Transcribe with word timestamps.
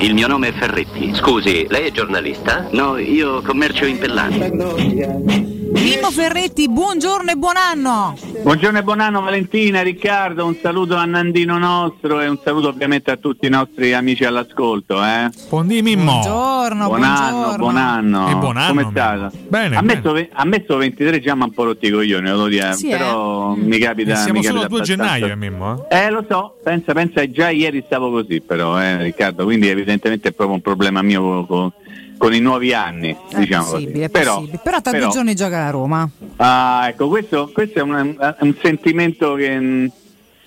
Il 0.00 0.14
mio 0.14 0.28
nome 0.28 0.48
è 0.48 0.52
Ferretti. 0.52 1.12
Scusi, 1.14 1.66
lei 1.68 1.88
è 1.88 1.90
giornalista? 1.90 2.68
No, 2.70 2.98
io 2.98 3.42
commercio 3.42 3.84
in 3.84 3.98
pellami. 3.98 5.57
Mimmo 5.82 6.10
Ferretti, 6.10 6.68
buongiorno 6.68 7.30
e 7.30 7.34
buon 7.36 7.54
anno. 7.56 8.16
Buongiorno 8.42 8.78
e 8.78 8.82
buon 8.82 9.00
anno 9.00 9.20
Valentina, 9.20 9.80
Riccardo, 9.82 10.44
un 10.44 10.56
saluto 10.60 10.96
a 10.96 11.04
Nandino 11.04 11.56
nostro 11.58 12.20
e 12.20 12.28
un 12.28 12.38
saluto 12.42 12.68
ovviamente 12.68 13.10
a 13.10 13.16
tutti 13.16 13.46
i 13.46 13.48
nostri 13.48 13.92
amici 13.94 14.24
all'ascolto. 14.24 15.02
Eh. 15.04 15.28
Buondì 15.48 15.80
Mimmo. 15.82 16.12
Buongiorno, 16.20 16.86
buon 16.86 17.00
buongiorno. 17.00 17.44
anno, 17.46 17.56
buon 17.56 17.76
anno. 17.76 18.28
E 18.28 18.34
buon 18.34 18.56
anno, 18.56 18.68
Come 18.68 18.86
state? 18.90 19.36
Bene, 19.48 19.76
Ha 19.76 19.80
bene. 19.82 19.94
messo, 19.94 20.12
ve- 20.12 20.28
ha 20.32 20.44
messo 20.44 20.76
23 20.76 21.20
già 21.20 21.34
ma 21.34 21.44
un 21.44 21.52
po' 21.52 21.64
rotti 21.64 21.86
i 21.86 21.90
coglioni, 21.90 22.28
lo 22.28 22.46
dire, 22.48 22.72
Sì, 22.74 22.88
però 22.88 23.54
eh? 23.54 23.58
Mi 23.60 23.78
capita 23.78 24.12
E 24.12 24.16
siamo 24.16 24.38
mi 24.38 24.44
solo 24.44 24.60
capita 24.62 24.78
al 24.80 24.84
2 24.86 24.94
abbastanza. 24.94 25.14
gennaio, 25.18 25.32
eh, 25.32 25.36
Mimmo. 25.36 25.86
eh? 25.88 25.96
Eh 26.04 26.10
lo 26.10 26.24
so, 26.28 26.56
pensa, 26.62 26.92
pensa, 26.92 27.30
già 27.30 27.48
ieri 27.50 27.82
stavo 27.86 28.10
così 28.10 28.40
però, 28.40 28.80
eh, 28.80 29.02
Riccardo, 29.02 29.44
quindi 29.44 29.68
evidentemente 29.68 30.28
è 30.28 30.32
proprio 30.32 30.56
un 30.56 30.62
problema 30.62 31.02
mio 31.02 31.22
con, 31.22 31.46
con- 31.46 31.72
con 32.18 32.34
i 32.34 32.40
nuovi 32.40 32.74
anni, 32.74 33.16
È 33.30 33.38
diciamo 33.38 33.64
possibile, 33.64 33.92
così. 33.92 34.02
è 34.02 34.10
Però, 34.10 34.34
possibile. 34.34 34.60
Però 34.62 34.80
tra 34.82 34.90
però- 34.90 35.10
giorni 35.10 35.34
gioca 35.34 35.58
la 35.58 35.70
Roma. 35.70 36.10
Ah, 36.36 36.86
ecco, 36.88 37.08
questo, 37.08 37.50
questo 37.52 37.78
è, 37.78 37.82
un, 37.82 38.16
un 38.40 38.54
sentimento 38.60 39.34
che 39.34 39.58
mh, 39.58 39.90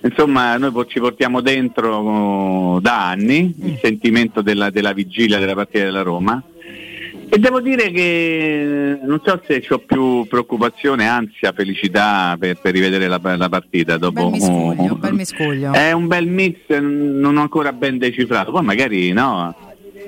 insomma 0.04 0.58
noi 0.58 0.72
ci 0.88 1.00
portiamo 1.00 1.42
dentro 1.42 1.96
oh, 1.96 2.80
da 2.80 3.10
anni, 3.10 3.56
il 3.64 3.80
sentimento 3.82 4.42
della, 4.42 4.70
della 4.70 4.94
vigilia 4.94 5.40
della 5.40 5.56
partita 5.56 5.86
della 5.86 6.04
Roma. 6.04 6.44
E 7.34 7.40
devo 7.40 7.62
dire 7.62 7.92
che 7.92 8.02
eh, 8.92 9.00
non 9.06 9.22
so 9.24 9.42
se 9.48 9.66
ho 9.70 9.78
più 9.80 10.28
preoccupazione, 10.28 11.08
ansia, 11.08 11.54
felicità 11.54 12.36
per, 12.38 12.60
per 12.60 12.74
rivedere 12.74 13.08
la, 13.08 13.22
la 13.38 13.48
partita 13.48 13.98
dopo. 13.98 14.30
Bel 14.30 14.32
miscuglio, 14.32 14.96
bel 14.96 15.14
miscuglio. 15.14 15.72
È 15.72 15.94
un 15.94 16.08
bel 16.08 16.28
mix, 16.28 16.58
non 16.68 17.38
ho 17.38 17.42
ancora 17.42 17.72
ben 17.72 17.98
decifrato. 17.98 18.52
Poi 18.52 18.64
magari 18.64 19.14
no, 19.14 19.56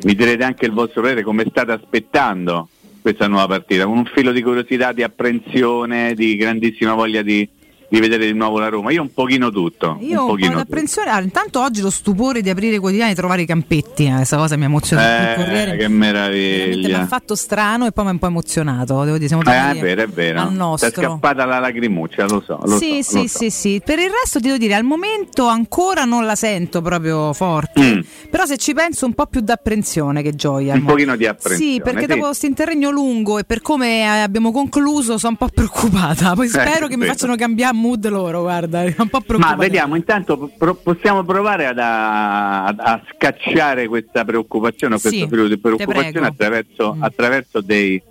mi 0.04 0.16
direte 0.16 0.44
anche 0.44 0.66
il 0.66 0.72
vostro 0.72 1.02
parere 1.02 1.24
come 1.24 1.46
state 1.50 1.72
aspettando 1.72 2.68
questa 3.02 3.28
nuova 3.28 3.48
partita, 3.48 3.86
con 3.86 3.98
un 3.98 4.06
filo 4.06 4.32
di 4.32 4.42
curiosità, 4.42 4.94
di 4.94 5.04
apprensione, 5.04 6.14
di 6.14 6.36
grandissima 6.36 6.94
voglia 6.94 7.22
di, 7.22 7.48
di 7.94 8.00
vedere 8.00 8.26
di 8.26 8.34
nuovo 8.34 8.58
la 8.60 8.70
Roma. 8.70 8.92
Io 8.92 9.02
un 9.04 9.14
pochino 9.14 9.52
tutto. 9.52 9.98
Io 10.02 10.10
un 10.12 10.18
ho 10.18 10.22
un 10.22 10.26
po' 10.26 10.26
pochino 10.32 10.48
di 10.48 10.54
tutto. 10.54 10.60
apprensione. 10.62 11.10
Ah, 11.12 11.22
intanto 11.22 11.62
oggi 11.62 11.82
lo 11.82 11.92
stupore 11.92 12.42
di 12.42 12.50
aprire 12.50 12.76
i 12.76 12.80
quotidiani 12.80 13.12
e 13.12 13.16
trovare 13.16 13.44
i 13.44 13.46
campetti. 13.46 14.06
eh, 14.08 14.14
Questa 14.16 14.38
cosa 14.38 14.56
mi 14.58 14.64
ha 14.64 14.66
emozionato. 14.66 15.12
il 15.12 15.30
Eh, 15.30 15.36
Corriere 15.36 15.72
che 15.78 15.88
veramente 15.88 15.88
mi 15.90 15.98
meraviglia. 15.98 17.02
ha 17.02 17.06
fatto 17.06 17.36
strano 17.36 17.86
e 17.86 17.92
poi 17.92 18.04
mi 18.06 18.10
ha 18.10 18.14
un 18.14 18.20
po' 18.20 18.28
emozionato. 18.28 19.04
Devo 19.04 19.18
dire, 19.18 19.28
siamo 19.28 19.44
Eh, 19.44 19.46
è 19.46 19.50
tornati 19.56 19.80
vero, 19.80 20.02
è 20.02 20.08
vero. 20.08 20.40
al 20.42 20.48
Ti 20.48 20.54
è 20.54 20.58
nostro. 20.58 20.90
scappata 20.92 21.46
la 21.46 21.60
lacrimuccia, 21.60 22.26
lo 22.26 22.42
so. 22.46 22.60
Lo 22.66 22.78
sì, 22.78 23.04
so, 23.04 23.20
sì, 23.20 23.28
so. 23.28 23.38
sì, 23.38 23.50
sì. 23.52 23.82
Per 23.86 24.00
il 24.00 24.10
resto 24.10 24.40
ti 24.40 24.48
devo 24.48 24.58
dire, 24.58 24.74
al 24.74 24.84
momento 24.84 25.46
ancora 25.48 26.04
non 26.06 26.26
la 26.26 26.36
sento 26.36 26.82
proprio 26.82 27.32
forte. 27.34 27.82
Mm. 27.82 28.00
Però 28.32 28.46
se 28.46 28.58
ci 28.58 28.74
penso 28.74 29.06
un 29.06 29.14
po' 29.14 29.28
più 29.28 29.42
d'apprensione 29.42 30.22
che 30.24 30.34
gioia. 30.34 30.74
Un 30.74 30.80
mo. 30.82 30.90
pochino 30.90 31.16
di 31.16 31.28
apprensione. 31.28 31.72
Sì, 31.74 31.80
perché 31.80 32.02
sì. 32.02 32.08
dopo 32.08 32.22
questo 32.26 32.46
interregno 32.48 32.90
lungo 32.90 33.38
e 33.38 33.44
per 33.44 33.62
come 33.62 34.00
eh, 34.00 34.04
abbiamo 34.06 34.52
concluso 34.52 35.18
sono 35.20 35.36
un 35.40 35.48
po' 35.48 35.54
preoccupata. 35.54 36.34
Poi 36.34 36.48
spero 36.48 36.86
Eh, 36.88 36.90
che 36.90 36.98
mi 36.98 37.06
facciano 37.06 37.36
cambiare 37.36 37.76
mood 37.84 38.08
loro, 38.08 38.42
guarda, 38.42 38.82
un 38.98 39.10
po' 39.10 39.20
preoccupata. 39.22 39.56
Ma 39.56 39.62
vediamo, 39.62 39.96
intanto 39.96 40.50
pro- 40.58 40.76
possiamo 40.76 41.24
provare 41.24 41.66
ad- 41.68 41.78
a, 41.80 42.66
a 42.66 43.02
scacciare 43.14 43.88
questa 43.88 44.24
preoccupazione, 44.24 44.96
o 44.96 44.98
Sì, 44.98 45.10
questo 45.10 45.28
filo 45.28 45.48
di 45.48 45.58
preoccupazione 45.58 46.28
attraverso, 46.28 46.94
Mm. 46.96 47.04
attraverso 47.04 47.62
dei, 47.62 48.02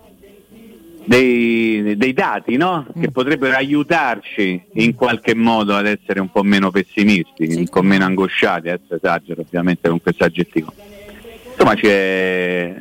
dei, 1.05 1.95
dei 1.97 2.13
dati 2.13 2.55
no? 2.55 2.85
Mm. 2.97 3.01
che 3.01 3.11
potrebbero 3.11 3.55
aiutarci 3.55 4.63
in 4.75 4.95
qualche 4.95 5.35
modo 5.35 5.75
ad 5.75 5.85
essere 5.87 6.19
un 6.21 6.29
po' 6.31 6.43
meno 6.43 6.71
pessimisti, 6.71 7.51
Sì, 7.51 7.57
un 7.59 7.67
po' 7.67 7.81
meno 7.81 8.05
angosciati, 8.05 8.69
adesso 8.69 8.95
esagero 8.95 9.41
ovviamente 9.41 9.89
con 9.89 10.01
questo 10.01 10.23
aggettivo. 10.23 10.71
Insomma 11.51 11.75
c'è, 11.75 12.73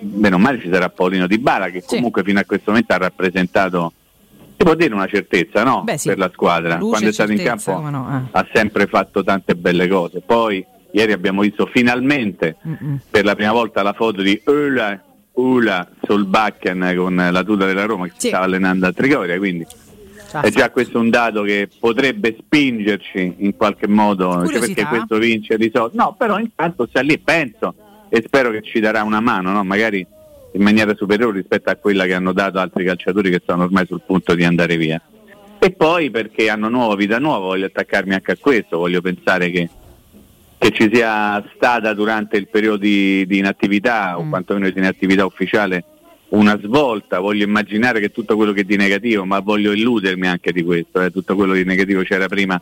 bene 0.00 0.34
o 0.34 0.38
male 0.38 0.60
ci 0.60 0.68
sarà 0.70 0.88
Paolino 0.88 1.26
Di 1.26 1.38
Bala 1.38 1.68
che 1.70 1.80
Sì. 1.80 1.96
comunque 1.96 2.22
fino 2.22 2.38
a 2.38 2.44
questo 2.44 2.70
momento 2.70 2.92
ha 2.92 2.98
rappresentato, 2.98 3.92
si 4.60 4.66
può 4.66 4.74
dire 4.74 4.92
una 4.92 5.06
certezza 5.06 5.64
no? 5.64 5.82
Beh, 5.84 5.96
sì. 5.96 6.08
per 6.08 6.18
la 6.18 6.30
squadra, 6.30 6.76
Luce 6.76 6.90
quando 6.90 7.08
è 7.08 7.12
stato 7.12 7.32
in 7.32 7.42
campo 7.42 7.80
no, 7.88 8.26
eh. 8.26 8.28
ha 8.38 8.46
sempre 8.52 8.86
fatto 8.86 9.24
tante 9.24 9.54
belle 9.54 9.88
cose. 9.88 10.20
Poi 10.20 10.62
ieri 10.92 11.12
abbiamo 11.12 11.40
visto 11.40 11.64
finalmente 11.64 12.56
Mm-mm. 12.68 13.00
per 13.10 13.24
la 13.24 13.34
prima 13.34 13.52
volta 13.52 13.82
la 13.82 13.94
foto 13.94 14.20
di 14.20 14.38
Ula, 14.44 15.02
Ula 15.32 15.88
Solbakken 16.02 16.92
con 16.94 17.28
la 17.30 17.42
tuta 17.42 17.64
della 17.64 17.86
Roma 17.86 18.04
che 18.06 18.12
Sì. 18.18 18.28
stava 18.28 18.44
allenando 18.44 18.86
a 18.86 18.92
Trigoria, 18.92 19.38
quindi 19.38 19.66
Ciao. 20.28 20.42
è 20.42 20.50
già 20.50 20.68
questo 20.68 20.98
un 20.98 21.08
dato 21.08 21.40
che 21.40 21.66
potrebbe 21.78 22.36
spingerci 22.38 23.36
in 23.38 23.56
qualche 23.56 23.88
modo, 23.88 24.46
cioè 24.46 24.58
perché 24.60 24.84
questo 24.84 25.16
vince 25.16 25.56
di 25.56 25.70
solito. 25.72 25.96
No, 25.96 26.14
però 26.18 26.38
intanto 26.38 26.86
sta 26.86 27.00
lì, 27.00 27.18
penso 27.18 27.74
e 28.10 28.22
spero 28.26 28.50
che 28.50 28.60
ci 28.60 28.78
darà 28.78 29.04
una 29.04 29.20
mano, 29.20 29.52
no? 29.52 29.64
magari 29.64 30.06
in 30.52 30.62
maniera 30.62 30.94
superiore 30.94 31.38
rispetto 31.38 31.70
a 31.70 31.76
quella 31.76 32.06
che 32.06 32.14
hanno 32.14 32.32
dato 32.32 32.58
altri 32.58 32.84
calciatori 32.84 33.30
che 33.30 33.42
sono 33.44 33.64
ormai 33.64 33.86
sul 33.86 34.02
punto 34.04 34.34
di 34.34 34.44
andare 34.44 34.76
via. 34.76 35.00
E 35.58 35.70
poi 35.72 36.10
perché 36.10 36.48
hanno 36.48 36.68
nuova 36.68 36.94
vita 36.94 37.18
nuova, 37.18 37.46
voglio 37.46 37.66
attaccarmi 37.66 38.14
anche 38.14 38.32
a 38.32 38.36
questo, 38.38 38.78
voglio 38.78 39.00
pensare 39.00 39.50
che, 39.50 39.68
che 40.56 40.70
ci 40.70 40.90
sia 40.92 41.44
stata 41.54 41.92
durante 41.92 42.36
il 42.36 42.48
periodo 42.48 42.78
di, 42.78 43.26
di 43.26 43.38
inattività 43.38 44.18
o 44.18 44.24
Mm. 44.24 44.28
quantomeno 44.30 44.70
di 44.70 44.78
inattività 44.78 45.24
ufficiale 45.24 45.84
una 46.30 46.58
svolta, 46.62 47.18
voglio 47.18 47.44
immaginare 47.44 48.00
che 48.00 48.10
tutto 48.10 48.36
quello 48.36 48.52
che 48.52 48.60
è 48.60 48.64
di 48.64 48.76
negativo, 48.76 49.24
ma 49.24 49.40
voglio 49.40 49.72
illudermi 49.72 50.28
anche 50.28 50.52
di 50.52 50.62
questo, 50.62 51.00
eh, 51.02 51.10
tutto 51.10 51.34
quello 51.34 51.54
di 51.54 51.64
negativo 51.64 52.02
c'era 52.02 52.28
prima 52.28 52.60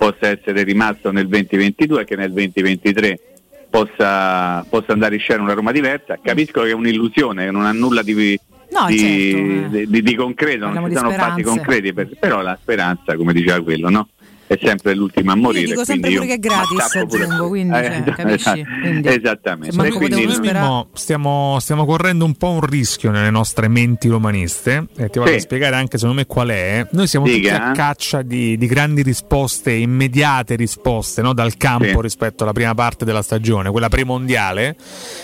possa 0.00 0.28
essere 0.28 0.62
rimasto 0.62 1.10
nel 1.10 1.28
2022 1.28 2.00
e 2.00 2.04
che 2.04 2.16
nel 2.16 2.32
2023 2.32 3.20
possa, 3.70 4.64
possa 4.68 4.92
andare 4.92 5.14
in 5.14 5.20
scena 5.20 5.42
una 5.42 5.54
Roma 5.54 5.72
diversa. 5.72 6.18
Capisco 6.22 6.62
che 6.62 6.70
è 6.70 6.72
un'illusione, 6.74 7.46
che 7.46 7.50
non 7.50 7.64
ha 7.64 7.72
nulla 7.72 8.02
di, 8.02 8.38
No, 8.72 8.86
di, 8.86 8.98
certo, 8.98 9.76
eh. 9.76 9.86
di- 9.88 10.02
di- 10.02 10.14
concreto, 10.14 10.66
non 10.66 10.74
Parliamo 10.74 10.86
ci 10.88 10.92
di 10.92 10.98
sono 10.98 11.10
fatti 11.10 11.42
concreti, 11.42 11.92
per- 11.92 12.18
però 12.18 12.40
la 12.40 12.56
speranza, 12.60 13.16
come 13.16 13.32
diceva 13.32 13.60
quello, 13.62 13.88
no? 13.90 14.08
È 14.50 14.58
sempre 14.60 14.96
l'ultima 14.96 15.32
a 15.32 15.36
morire. 15.36 15.64
dico 15.66 15.84
sempre 15.84 16.10
pure 16.12 16.26
che 16.26 16.32
è 16.34 16.38
gratis, 16.40 16.96
aggiungo, 16.96 17.46
quindi, 17.48 17.72
cioè, 17.72 18.02
capisci? 18.16 18.64
Quindi- 18.82 19.08
esattamente. 19.08 19.86
E 19.86 19.90
quindi- 19.92 20.24
Noi. 20.24 20.38
Mimmo, 20.40 20.88
stiamo, 20.92 21.58
stiamo 21.60 21.84
correndo 21.84 22.24
un 22.24 22.34
po' 22.34 22.50
un 22.50 22.60
rischio 22.62 23.12
nelle 23.12 23.30
nostre 23.30 23.68
menti 23.68 24.08
romaniste 24.08 24.88
e 24.96 25.08
ti 25.08 25.20
voglio 25.20 25.34
Sì. 25.34 25.40
spiegare 25.40 25.76
anche 25.76 25.98
secondo 25.98 26.18
me 26.20 26.26
qual 26.26 26.48
è. 26.48 26.84
Noi 26.90 27.06
siamo 27.06 27.26
Dica. 27.26 27.56
tutti 27.58 27.68
a 27.68 27.72
caccia 27.72 28.22
di, 28.22 28.56
di 28.58 28.66
grandi 28.66 29.02
risposte, 29.02 29.70
immediate 29.70 30.56
risposte 30.56 31.22
no? 31.22 31.32
dal 31.32 31.56
campo 31.56 31.84
Sì. 31.84 32.00
rispetto 32.00 32.42
alla 32.42 32.52
prima 32.52 32.74
parte 32.74 33.04
della 33.04 33.22
stagione, 33.22 33.70
quella 33.70 33.88
premondiale. 33.88 34.74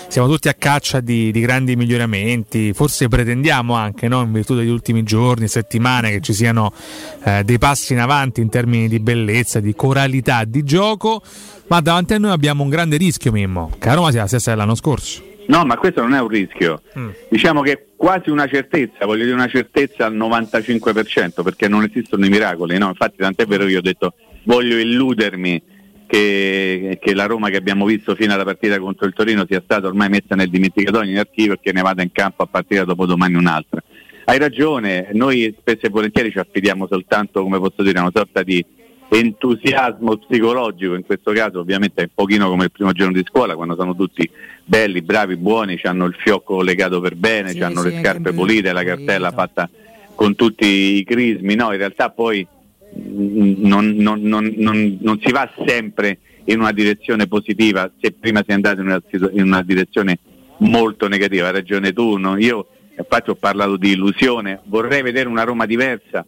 Siamo 0.06 0.28
tutti 0.28 0.46
a 0.48 0.54
caccia 0.54 1.00
di, 1.00 1.32
di 1.32 1.40
grandi 1.40 1.74
miglioramenti, 1.74 2.72
forse 2.74 3.08
pretendiamo 3.08 3.74
anche 3.74 4.06
no? 4.06 4.22
in 4.22 4.30
virtù 4.32 4.54
degli 4.54 4.68
ultimi 4.68 5.02
giorni, 5.02 5.48
settimane 5.48 6.12
che 6.12 6.20
ci 6.20 6.32
siano 6.32 6.72
eh, 7.24 7.42
dei 7.42 7.58
passi 7.58 7.92
in 7.92 7.98
avanti 7.98 8.40
in 8.40 8.48
termini 8.50 8.86
di 8.86 9.00
bellezza, 9.00 9.14
di 9.24 9.74
coralità, 9.74 10.44
di 10.44 10.62
gioco. 10.62 11.22
Ma 11.68 11.80
davanti 11.80 12.14
a 12.14 12.18
noi 12.18 12.30
abbiamo 12.30 12.62
un 12.62 12.68
grande 12.68 12.96
rischio, 12.96 13.32
Mimmo. 13.32 13.72
Che 13.78 13.88
la 13.88 13.94
Roma 13.94 14.10
sia 14.10 14.22
la 14.22 14.26
stessa 14.26 14.50
dell'anno 14.50 14.74
scorso. 14.74 15.22
No, 15.48 15.64
ma 15.64 15.76
questo 15.76 16.02
non 16.02 16.14
è 16.14 16.20
un 16.20 16.28
rischio. 16.28 16.82
Mm. 16.98 17.10
Diciamo 17.28 17.62
che 17.62 17.72
è 17.72 17.84
quasi 17.96 18.30
una 18.30 18.46
certezza, 18.46 19.06
voglio 19.06 19.24
dire 19.24 19.34
una 19.34 19.48
certezza 19.48 20.06
al 20.06 20.16
95%, 20.16 21.42
perché 21.42 21.68
non 21.68 21.84
esistono 21.84 22.26
i 22.26 22.28
miracoli, 22.28 22.78
no? 22.78 22.88
Infatti 22.88 23.16
tant'è 23.18 23.46
vero 23.46 23.64
che 23.64 23.70
io 23.70 23.78
ho 23.78 23.82
detto 23.82 24.14
voglio 24.44 24.76
illudermi 24.76 25.62
che, 26.06 26.98
che 27.00 27.14
la 27.14 27.26
Roma 27.26 27.48
che 27.48 27.56
abbiamo 27.56 27.84
visto 27.84 28.14
fino 28.14 28.32
alla 28.32 28.44
partita 28.44 28.78
contro 28.78 29.06
il 29.06 29.12
Torino 29.12 29.44
sia 29.48 29.60
stata 29.62 29.86
ormai 29.88 30.08
messa 30.08 30.34
nel 30.34 30.48
dimenticatoio 30.48 31.10
in 31.10 31.18
archivio 31.18 31.54
e 31.54 31.58
che 31.60 31.72
ne 31.72 31.82
vada 31.82 32.02
in 32.02 32.12
campo 32.12 32.42
a 32.42 32.46
partire 32.46 32.84
dopo 32.84 33.06
domani 33.06 33.34
un'altra. 33.34 33.82
Hai 34.24 34.38
ragione, 34.38 35.10
noi 35.12 35.54
spesso 35.58 35.86
e 35.86 35.88
volentieri 35.88 36.30
ci 36.32 36.38
affidiamo 36.38 36.88
soltanto, 36.88 37.42
come 37.42 37.58
posso 37.58 37.82
dire, 37.82 37.98
a 37.98 38.02
una 38.02 38.12
sorta 38.12 38.42
di 38.42 38.64
entusiasmo 39.08 40.16
psicologico, 40.16 40.94
in 40.94 41.04
questo 41.04 41.32
caso 41.32 41.60
ovviamente 41.60 42.00
è 42.02 42.04
un 42.04 42.10
pochino 42.14 42.48
come 42.48 42.64
il 42.64 42.72
primo 42.72 42.92
giorno 42.92 43.12
di 43.12 43.24
scuola, 43.26 43.54
quando 43.54 43.74
sono 43.74 43.94
tutti 43.94 44.28
belli, 44.64 45.02
bravi, 45.02 45.36
buoni, 45.36 45.78
hanno 45.84 46.06
il 46.06 46.14
fiocco 46.18 46.62
legato 46.62 47.00
per 47.00 47.14
bene, 47.14 47.50
Sì, 47.50 47.60
hanno 47.60 47.82
sì, 47.82 47.90
le 47.90 48.00
scarpe 48.00 48.32
pulite, 48.32 48.72
la 48.72 48.84
cartella 48.84 49.30
fatta 49.30 49.68
con 50.14 50.34
tutti 50.34 50.66
i 50.98 51.04
crismi, 51.04 51.54
no, 51.54 51.72
in 51.72 51.78
realtà 51.78 52.10
poi 52.10 52.46
non, 52.94 53.94
non- 53.96 54.22
non- 54.22 54.52
non- 54.56 54.98
non 55.00 55.20
si 55.22 55.30
va 55.30 55.50
sempre 55.66 56.18
in 56.44 56.60
una 56.60 56.72
direzione 56.72 57.26
positiva 57.26 57.90
se 58.00 58.12
prima 58.12 58.42
si 58.44 58.50
è 58.50 58.54
andato 58.54 58.80
in 58.80 58.86
una, 58.86 59.02
in 59.32 59.42
una 59.42 59.62
direzione 59.62 60.18
molto 60.58 61.06
negativa, 61.08 61.46
hai 61.48 61.52
ragione 61.52 61.92
tu, 61.92 62.16
no? 62.16 62.38
io 62.38 62.68
infatti 62.98 63.30
ho 63.30 63.34
parlato 63.34 63.76
di 63.76 63.90
illusione, 63.92 64.60
vorrei 64.64 65.02
vedere 65.02 65.28
una 65.28 65.42
Roma 65.42 65.66
diversa, 65.66 66.24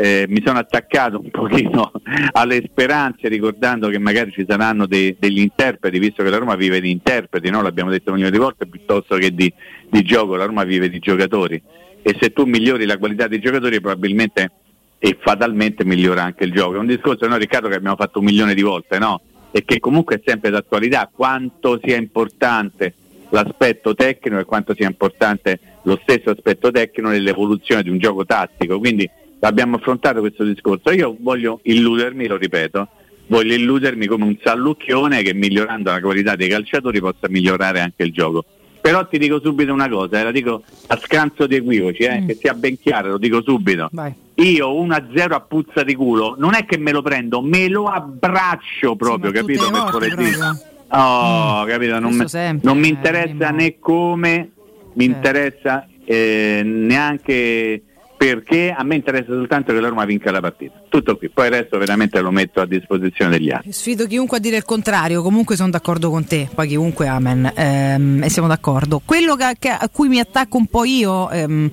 eh, 0.00 0.24
mi 0.28 0.40
sono 0.42 0.58
attaccato 0.58 1.20
un 1.20 1.30
pochino 1.30 1.92
alle 2.32 2.62
speranze 2.64 3.28
ricordando 3.28 3.88
che 3.88 3.98
magari 3.98 4.30
ci 4.30 4.46
saranno 4.48 4.86
dei- 4.86 5.14
degli 5.18 5.40
interpreti, 5.40 5.98
visto 5.98 6.22
che 6.22 6.30
la 6.30 6.38
Roma 6.38 6.54
vive 6.54 6.80
di 6.80 6.90
interpreti, 6.90 7.50
no? 7.50 7.60
l'abbiamo 7.60 7.90
detto 7.90 8.08
un 8.08 8.14
milione 8.14 8.34
di 8.34 8.42
volte, 8.42 8.66
piuttosto 8.66 9.16
che 9.16 9.34
di, 9.34 9.52
di 9.90 10.02
gioco, 10.02 10.36
la 10.36 10.46
Roma 10.46 10.64
vive 10.64 10.88
di 10.88 10.98
giocatori 11.00 11.60
e 12.00 12.16
se 12.18 12.32
tu 12.32 12.44
migliori 12.44 12.86
la 12.86 12.96
qualità 12.96 13.26
dei 13.26 13.40
giocatori 13.40 13.78
probabilmente 13.78 14.52
e 14.98 15.18
fatalmente 15.20 15.84
migliora 15.84 16.22
anche 16.22 16.44
il 16.44 16.52
gioco. 16.52 16.76
È 16.76 16.78
un 16.78 16.86
discorso, 16.86 17.26
no 17.26 17.36
Riccardo, 17.36 17.68
che 17.68 17.74
abbiamo 17.74 17.96
fatto 17.96 18.20
un 18.20 18.24
milione 18.24 18.54
di 18.54 18.62
volte, 18.62 18.98
no? 18.98 19.20
e 19.50 19.64
che 19.66 19.80
comunque 19.80 20.16
è 20.16 20.22
sempre 20.24 20.48
d'attualità, 20.48 21.10
quanto 21.12 21.78
sia 21.82 21.96
importante 21.96 22.94
l'aspetto 23.30 23.94
tecnico 23.94 24.38
e 24.38 24.44
quanto 24.44 24.74
sia 24.74 24.86
importante 24.86 25.60
lo 25.82 25.98
stesso 26.02 26.30
aspetto 26.30 26.70
tecnico 26.70 27.10
nell'evoluzione 27.10 27.82
di 27.82 27.90
un 27.90 27.98
gioco 27.98 28.24
tattico. 28.24 28.78
Quindi 28.78 29.08
abbiamo 29.40 29.76
affrontato 29.76 30.20
questo 30.20 30.44
discorso. 30.44 30.90
Io 30.90 31.16
voglio 31.20 31.60
illudermi, 31.62 32.26
lo 32.26 32.36
ripeto, 32.36 32.88
voglio 33.26 33.54
illudermi 33.54 34.06
come 34.06 34.24
un 34.24 34.36
sallucchione 34.42 35.22
che 35.22 35.34
migliorando 35.34 35.90
la 35.90 36.00
qualità 36.00 36.36
dei 36.36 36.48
calciatori 36.48 37.00
possa 37.00 37.28
migliorare 37.28 37.80
anche 37.80 38.02
il 38.02 38.12
gioco. 38.12 38.44
Però 38.80 39.06
ti 39.06 39.18
dico 39.18 39.40
subito 39.40 39.72
una 39.72 39.88
cosa, 39.88 40.20
eh, 40.20 40.22
la 40.22 40.30
dico 40.30 40.62
a 40.86 40.98
scanso 41.02 41.46
di 41.46 41.56
equivoci, 41.56 42.02
eh, 42.02 42.20
mm. 42.22 42.26
che 42.26 42.34
sia 42.34 42.54
ben 42.54 42.78
chiaro, 42.78 43.10
lo 43.10 43.18
dico 43.18 43.42
subito. 43.42 43.88
Vai. 43.92 44.12
Io 44.36 44.72
1-0 44.72 45.32
a 45.32 45.40
puzza 45.40 45.82
di 45.82 45.94
culo, 45.94 46.34
non 46.38 46.54
è 46.54 46.64
che 46.64 46.78
me 46.78 46.90
lo 46.90 47.02
prendo, 47.02 47.42
me 47.42 47.68
lo 47.68 47.88
abbraccio 47.88 48.96
proprio, 48.96 49.30
sì, 49.30 49.36
capito? 49.36 49.70
Mercoledì. 49.70 50.32
Oh, 50.92 51.62
mm. 51.62 51.68
capito? 51.68 51.98
Non, 51.98 52.26
sempre, 52.26 52.66
non 52.66 52.78
mi 52.78 52.88
eh, 52.88 52.92
interessa 52.92 53.48
eh, 53.48 53.52
né 53.52 53.78
come, 53.78 54.50
mi 54.94 55.04
certo. 55.04 55.16
interessa 55.16 55.86
eh, 56.06 56.62
neanche 56.64 57.82
perché 58.20 58.70
a 58.76 58.84
me 58.84 58.96
interessa 58.96 59.32
soltanto 59.32 59.72
che 59.72 59.80
la 59.80 59.88
Roma 59.88 60.04
vinca 60.04 60.30
la 60.30 60.40
partita. 60.40 60.82
Tutto 60.90 61.16
qui, 61.16 61.30
poi 61.30 61.46
il 61.46 61.52
resto 61.52 61.78
veramente 61.78 62.20
lo 62.20 62.30
metto 62.30 62.60
a 62.60 62.66
disposizione 62.66 63.38
degli 63.38 63.50
altri. 63.50 63.72
Sfido 63.72 64.06
chiunque 64.06 64.36
a 64.36 64.40
dire 64.40 64.58
il 64.58 64.64
contrario, 64.64 65.22
comunque 65.22 65.56
sono 65.56 65.70
d'accordo 65.70 66.10
con 66.10 66.26
te, 66.26 66.46
poi 66.54 66.68
chiunque 66.68 67.06
amen, 67.06 67.50
ehm, 67.56 68.22
e 68.22 68.28
siamo 68.28 68.46
d'accordo. 68.46 69.00
Quello 69.02 69.36
che, 69.36 69.56
che, 69.58 69.70
a 69.70 69.88
cui 69.90 70.08
mi 70.08 70.20
attacco 70.20 70.58
un 70.58 70.66
po' 70.66 70.84
io... 70.84 71.30
Ehm, 71.30 71.70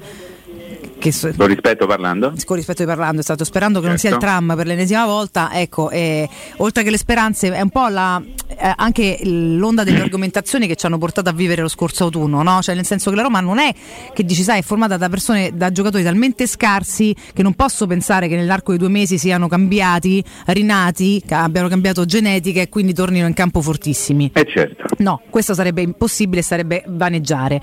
che 0.98 1.12
so, 1.12 1.32
con 1.36 1.48
rispetto 1.48 1.86
parlando? 1.86 2.34
Con 2.46 2.56
rispetto 2.56 2.86
parlando, 2.86 3.22
è 3.22 3.24
stato 3.24 3.44
sperando 3.44 3.80
che 3.80 3.88
certo. 3.88 3.90
non 3.90 3.98
sia 3.98 4.10
il 4.10 4.16
certo. 4.16 4.28
tram 4.28 4.56
per 4.56 4.68
l'ennesima 4.68 5.06
volta. 5.06 5.50
Ecco, 5.54 5.90
eh, 5.90 6.28
oltre 6.58 6.84
che 6.84 6.90
le 6.90 6.98
speranze, 6.98 7.52
è 7.52 7.62
un 7.62 7.70
po' 7.70 7.88
la, 7.88 8.22
eh, 8.48 8.74
anche 8.76 9.20
l'onda 9.24 9.84
delle 9.84 10.02
argomentazioni 10.02 10.68
che 10.68 10.76
ci 10.76 10.86
hanno 10.86 10.98
portato 10.98 11.30
a 11.30 11.34
vivere 11.34 11.62
lo 11.62 11.68
scorso 11.68 12.06
autunno, 12.06 12.42
no? 12.44 12.62
Cioè, 12.62 12.76
nel 12.76 12.86
senso 12.86 13.10
che 13.10 13.16
la 13.16 13.22
Roma 13.22 13.40
non 13.40 13.60
è 13.60 13.74
che 14.14 14.24
dici, 14.24 14.44
sai, 14.44 14.60
è 14.60 14.64
formata 14.64 14.98
da 14.98 15.10
persone, 15.10 15.52
da 15.54 15.72
giocatori 15.72 16.04
talmente 16.04 16.48
scarsi 16.48 17.16
che 17.34 17.44
non 17.44 17.54
posso 17.54 17.88
pensare 17.88 18.28
che 18.28 18.36
nell'arco 18.36 18.72
di 18.72 18.78
due 18.78 18.90
mesi 18.90 19.18
siano 19.18 19.48
cambiati, 19.48 20.24
rinati, 20.48 21.22
abbiano 21.30 21.68
cambiato 21.68 22.06
genetica 22.06 22.62
e 22.62 22.70
quindi 22.70 22.94
tornino 22.94 23.28
in 23.28 23.34
campo 23.34 23.62
fortissimi. 23.62 24.32
Eh 24.34 24.46
certo. 24.48 24.86
No, 25.00 25.22
questo 25.30 25.54
sarebbe 25.54 25.82
impossibile, 25.82 26.42
sarebbe 26.42 26.84
vaneggiare. 26.88 27.62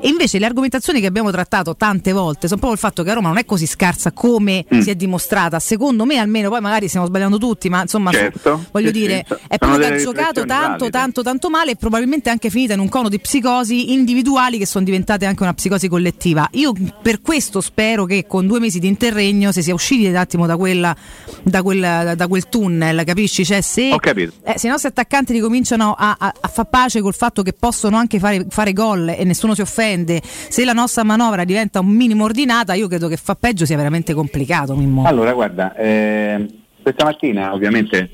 E 0.00 0.08
invece 0.08 0.38
le 0.38 0.44
argomentazioni 0.44 1.00
che 1.00 1.06
abbiamo 1.06 1.30
trattato 1.30 1.76
tante 1.76 2.12
volte 2.12 2.46
sono 2.46 2.60
proprio 2.60 2.72
il 2.72 2.78
fatto 2.78 3.02
che 3.02 3.10
a 3.10 3.14
Roma 3.14 3.28
non 3.28 3.38
è 3.38 3.46
così 3.46 3.66
scarsa 3.66 4.12
come 4.12 4.66
mm. 4.72 4.80
si 4.80 4.90
è 4.90 4.94
dimostrata, 4.94 5.58
secondo 5.58 6.04
me 6.04 6.18
almeno, 6.18 6.50
poi 6.50 6.60
magari 6.60 6.88
stiamo 6.88 7.06
sbagliando 7.06 7.38
tutti, 7.38 7.70
ma 7.70 7.80
insomma 7.80 8.10
certo, 8.10 8.38
so, 8.38 8.64
voglio 8.70 8.88
sì, 8.88 8.92
dire, 8.92 9.24
sì. 9.26 9.34
è 9.48 9.56
proprio 9.56 9.78
che 9.78 9.94
ha 9.94 9.96
giocato 9.96 10.44
tanto, 10.44 10.66
valide. 10.66 10.90
tanto, 10.90 11.22
tanto 11.22 11.48
male 11.48 11.70
e 11.70 11.76
probabilmente 11.76 12.28
anche 12.28 12.50
finita 12.50 12.74
in 12.74 12.80
un 12.80 12.90
cono 12.90 13.08
di 13.08 13.18
psicosi 13.18 13.92
individuali 13.94 14.58
che 14.58 14.66
sono 14.66 14.84
diventate 14.84 15.24
anche 15.24 15.42
una 15.42 15.54
psicosi 15.54 15.88
collettiva. 15.88 16.46
Io 16.52 16.74
per 17.00 17.22
questo 17.22 17.62
spero 17.62 18.04
che 18.04 18.26
con 18.26 18.46
due 18.46 18.60
mesi 18.60 18.78
di 18.78 18.88
interregno 18.88 19.52
si 19.52 19.62
sia 19.62 19.72
usciti 19.72 20.04
un 20.06 20.16
attimo 20.16 20.44
da, 20.44 20.58
quella, 20.58 20.94
da, 21.42 21.62
quel, 21.62 22.12
da 22.14 22.26
quel 22.26 22.48
tunnel, 22.50 23.04
capisci? 23.04 23.42
Cioè, 23.42 23.62
se, 23.62 23.88
eh, 23.88 24.54
se 24.56 24.66
i 24.66 24.70
nostri 24.70 24.88
attaccanti 24.88 25.32
ricominciano 25.32 25.94
a, 25.96 26.14
a, 26.18 26.34
a 26.40 26.48
far 26.48 26.68
pace 26.68 27.00
col 27.00 27.14
fatto 27.14 27.42
che 27.42 27.54
possono 27.54 27.96
anche 27.96 28.18
fare, 28.18 28.44
fare 28.50 28.74
gol 28.74 29.08
e 29.08 29.24
nessuno 29.24 29.54
si 29.54 29.62
offende 29.62 29.92
dipende. 29.94 30.20
Se 30.24 30.64
la 30.64 30.72
nostra 30.72 31.04
manovra 31.04 31.44
diventa 31.44 31.80
un 31.80 31.88
minimo 31.88 32.24
ordinata, 32.24 32.74
io 32.74 32.88
credo 32.88 33.08
che 33.08 33.16
fa 33.16 33.34
peggio 33.34 33.64
sia 33.64 33.76
veramente 33.76 34.12
complicato. 34.14 34.74
Mimmo. 34.74 35.06
Allora, 35.06 35.32
guarda, 35.32 35.74
eh, 35.76 36.46
questa 36.82 37.04
mattina 37.04 37.52
ovviamente 37.52 38.10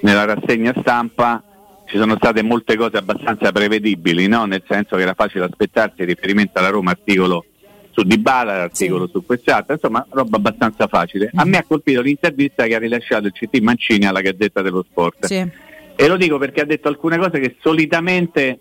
nella 0.00 0.24
rassegna 0.24 0.72
stampa 0.78 1.42
ci 1.86 1.96
sono 1.98 2.16
state 2.16 2.42
molte 2.42 2.76
cose 2.76 2.96
abbastanza 2.96 3.52
prevedibili, 3.52 4.26
no? 4.26 4.44
nel 4.44 4.62
senso 4.66 4.96
che 4.96 5.02
era 5.02 5.14
facile 5.14 5.44
aspettarsi 5.44 6.04
riferimento 6.04 6.58
alla 6.58 6.68
Roma, 6.68 6.90
articolo 6.90 7.44
su 7.90 8.02
Dybala, 8.02 8.56
l'articolo 8.56 9.04
sì. 9.04 9.12
su 9.12 9.26
quest'altra, 9.26 9.74
insomma 9.74 10.06
roba 10.08 10.38
abbastanza 10.38 10.86
facile. 10.86 11.26
Mm. 11.26 11.38
A 11.38 11.44
me 11.44 11.58
ha 11.58 11.64
colpito 11.64 12.00
l'intervista 12.00 12.64
che 12.64 12.74
ha 12.74 12.78
rilasciato 12.78 13.26
il 13.26 13.32
CT 13.32 13.58
Mancini 13.58 14.06
alla 14.06 14.22
Gazzetta 14.22 14.62
dello 14.62 14.84
Sport. 14.88 15.26
Sì. 15.26 15.46
E 15.94 16.08
lo 16.08 16.16
dico 16.16 16.38
perché 16.38 16.62
ha 16.62 16.64
detto 16.64 16.88
alcune 16.88 17.18
cose 17.18 17.38
che 17.38 17.56
solitamente 17.60 18.58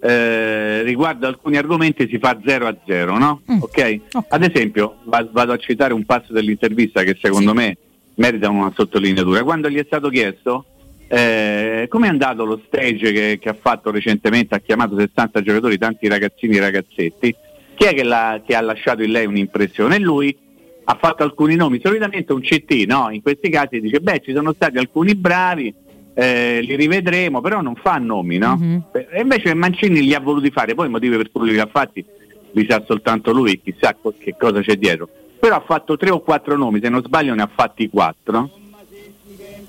eh, 0.00 0.82
riguardo 0.82 1.26
alcuni 1.26 1.56
argomenti 1.56 2.08
si 2.08 2.18
fa 2.18 2.38
0 2.44 2.66
a 2.66 2.76
0, 2.86 3.18
no? 3.18 3.42
Mm. 3.50 3.62
Okay? 3.62 4.02
ok? 4.10 4.26
Ad 4.28 4.42
esempio, 4.42 4.96
vado 5.04 5.52
a 5.52 5.56
citare 5.58 5.92
un 5.92 6.04
passo 6.04 6.32
dell'intervista 6.32 7.02
che 7.02 7.18
secondo 7.20 7.50
sì. 7.50 7.56
me 7.56 7.76
merita 8.14 8.48
una 8.48 8.72
sottolineatura. 8.74 9.42
Quando 9.42 9.68
gli 9.68 9.78
è 9.78 9.84
stato 9.86 10.08
chiesto 10.08 10.64
eh, 11.12 11.86
come 11.88 12.06
è 12.06 12.10
andato 12.10 12.44
lo 12.44 12.62
stage 12.68 13.10
che, 13.10 13.38
che, 13.40 13.48
ha 13.48 13.56
fatto 13.60 13.90
recentemente, 13.90 14.54
ha 14.54 14.60
chiamato 14.60 14.96
60 14.96 15.42
giocatori, 15.42 15.76
tanti 15.76 16.06
ragazzini 16.06 16.56
e 16.56 16.60
ragazzetti, 16.60 17.34
chi 17.74 17.84
è 17.84 17.94
che, 17.94 18.04
la, 18.04 18.40
che 18.46 18.54
ha 18.54 18.60
lasciato 18.60 19.02
in 19.02 19.10
lei 19.10 19.26
un'impressione? 19.26 19.96
E 19.96 19.98
lui 19.98 20.36
ha 20.84 20.96
fatto 21.00 21.24
alcuni 21.24 21.56
nomi, 21.56 21.80
solitamente 21.82 22.32
un 22.32 22.40
CT, 22.40 22.84
no? 22.86 23.10
In 23.10 23.22
questi 23.22 23.50
casi 23.50 23.80
dice, 23.80 23.98
beh, 23.98 24.20
ci 24.22 24.32
sono 24.32 24.52
stati 24.52 24.78
alcuni 24.78 25.16
bravi, 25.16 25.74
eh, 26.20 26.60
li 26.60 26.76
rivedremo, 26.76 27.40
però 27.40 27.62
non 27.62 27.76
fa 27.76 27.96
nomi, 27.96 28.36
no? 28.36 28.58
Mm-hmm. 28.60 28.78
E 28.92 29.20
invece 29.22 29.54
Mancini 29.54 30.02
li 30.02 30.12
ha 30.12 30.20
voluti 30.20 30.50
fare, 30.50 30.74
poi 30.74 30.86
i 30.86 30.90
motivi 30.90 31.16
per 31.16 31.30
cui 31.30 31.50
li 31.50 31.58
ha 31.58 31.68
fatti 31.70 32.04
li 32.52 32.66
sa 32.68 32.82
soltanto 32.86 33.32
lui, 33.32 33.60
chissà 33.62 33.96
che 34.18 34.34
cosa 34.38 34.60
c'è 34.60 34.76
dietro. 34.76 35.08
Però 35.38 35.56
ha 35.56 35.62
fatto 35.66 35.96
tre 35.96 36.10
o 36.10 36.20
quattro 36.20 36.56
nomi, 36.56 36.80
se 36.82 36.90
non 36.90 37.02
sbaglio 37.02 37.34
ne 37.34 37.42
ha 37.42 37.50
fatti 37.52 37.88
quattro, 37.88 38.50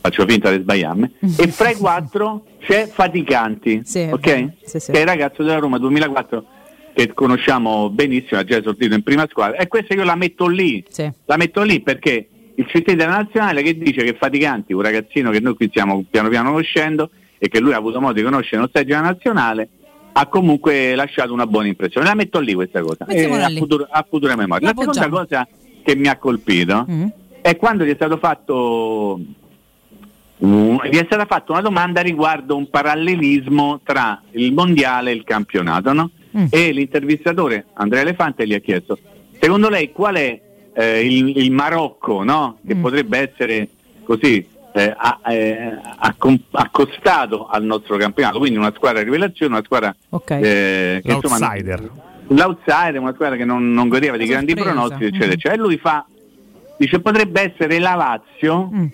faccio 0.01 0.25
finta 0.25 0.51
di 0.51 0.61
sbagliarmi, 0.61 1.15
e 1.37 1.47
fra 1.47 1.69
i 1.69 1.75
quattro 1.75 2.45
c'è 2.59 2.87
Faticanti, 2.87 3.81
sì, 3.85 4.09
ok? 4.11 4.49
Sì, 4.63 4.79
sì. 4.79 4.91
Che 4.91 4.97
è 4.97 5.01
il 5.01 5.07
ragazzo 5.07 5.43
della 5.43 5.59
Roma 5.59 5.77
2004 5.77 6.45
che 6.93 7.13
conosciamo 7.13 7.89
benissimo, 7.89 8.41
ha 8.41 8.43
già 8.43 8.57
esortito 8.57 8.93
in 8.93 9.03
prima 9.03 9.25
squadra, 9.29 9.57
e 9.57 9.67
questa 9.67 9.93
io 9.93 10.03
la 10.03 10.15
metto 10.15 10.47
lì, 10.47 10.83
la 11.25 11.37
metto 11.37 11.61
lì 11.61 11.79
perché 11.79 12.27
il 12.61 12.67
CT 12.67 12.93
della 12.93 13.17
nazionale 13.17 13.63
che 13.63 13.77
dice 13.77 14.03
che 14.03 14.13
Faticanti, 14.13 14.73
un 14.73 14.81
ragazzino 14.81 15.31
che 15.31 15.39
noi 15.39 15.55
qui 15.55 15.67
stiamo 15.67 16.03
piano 16.09 16.29
piano 16.29 16.51
conoscendo 16.51 17.09
e 17.37 17.49
che 17.49 17.59
lui 17.59 17.73
ha 17.73 17.77
avuto 17.77 17.99
modo 17.99 18.13
di 18.13 18.21
conoscere 18.21 18.57
nello 18.57 18.67
stadio 18.69 19.01
nazionale, 19.01 19.69
ha 20.13 20.27
comunque 20.27 20.93
lasciato 20.93 21.33
una 21.33 21.47
buona 21.47 21.67
impressione. 21.67 22.05
La 22.05 22.13
metto 22.13 22.39
lì 22.39 22.53
questa 22.53 22.81
cosa, 22.81 23.05
eh, 23.07 23.25
a, 23.25 23.49
futuro, 23.49 23.87
a, 23.89 24.05
futura 24.07 24.35
memoria. 24.35 24.67
La, 24.67 24.73
la 24.75 24.93
seconda 24.93 25.09
cosa 25.09 25.47
che 25.83 25.95
mi 25.95 26.07
ha 26.07 26.17
colpito 26.17 26.85
mm-hmm. 26.89 27.07
è 27.41 27.55
quando 27.55 27.83
gli 27.83 27.89
è 27.89 27.95
stato 27.95 28.17
fatto 28.17 29.19
gli 30.43 30.97
è 30.97 31.03
stata 31.05 31.25
fatta 31.25 31.51
una 31.51 31.61
domanda 31.61 32.01
riguardo 32.01 32.55
un 32.55 32.67
parallelismo 32.67 33.81
tra 33.83 34.21
il 34.31 34.53
mondiale 34.53 35.11
e 35.11 35.13
il 35.13 35.23
campionato, 35.23 35.93
no? 35.93 36.09
mm. 36.35 36.45
E 36.49 36.71
l'intervistatore 36.71 37.65
Andrea 37.73 38.01
Elefante 38.01 38.47
gli 38.47 38.53
ha 38.53 38.59
chiesto: 38.59 38.97
secondo 39.39 39.69
lei 39.69 39.91
qual 39.91 40.15
è 40.15 40.41
eh, 40.73 41.05
il, 41.05 41.37
il, 41.37 41.51
Marocco, 41.51 42.23
no? 42.23 42.59
che 42.65 42.75
mm. 42.75 42.81
potrebbe 42.81 43.29
essere 43.31 43.67
così 44.03 44.47
eh, 44.73 44.95
eh, 45.27 45.77
accostato 46.51 47.47
al 47.47 47.63
nostro 47.63 47.97
campionato, 47.97 48.39
quindi 48.39 48.57
una 48.57 48.73
squadra 48.75 49.01
rivelazione, 49.01 49.53
una 49.53 49.63
squadra 49.63 49.93
okay. 50.09 50.41
eh, 50.41 51.01
che, 51.03 51.11
l'outsider. 51.11 51.79
Insomma, 51.81 52.45
l'outsider, 52.45 52.99
una 52.99 53.13
squadra 53.13 53.35
che 53.35 53.45
non, 53.45 53.73
non 53.73 53.89
godeva 53.89 54.17
di 54.17 54.25
grandi 54.25 54.53
pronostici, 54.53 55.05
eccetera, 55.05 55.27
mm. 55.27 55.31
eccetera. 55.31 55.53
E 55.53 55.57
lui 55.57 55.77
fa, 55.77 56.05
dice 56.77 56.99
potrebbe 56.99 57.41
essere 57.53 57.79
la 57.79 57.95
Lazio 57.95 58.69
mm. 58.73 58.85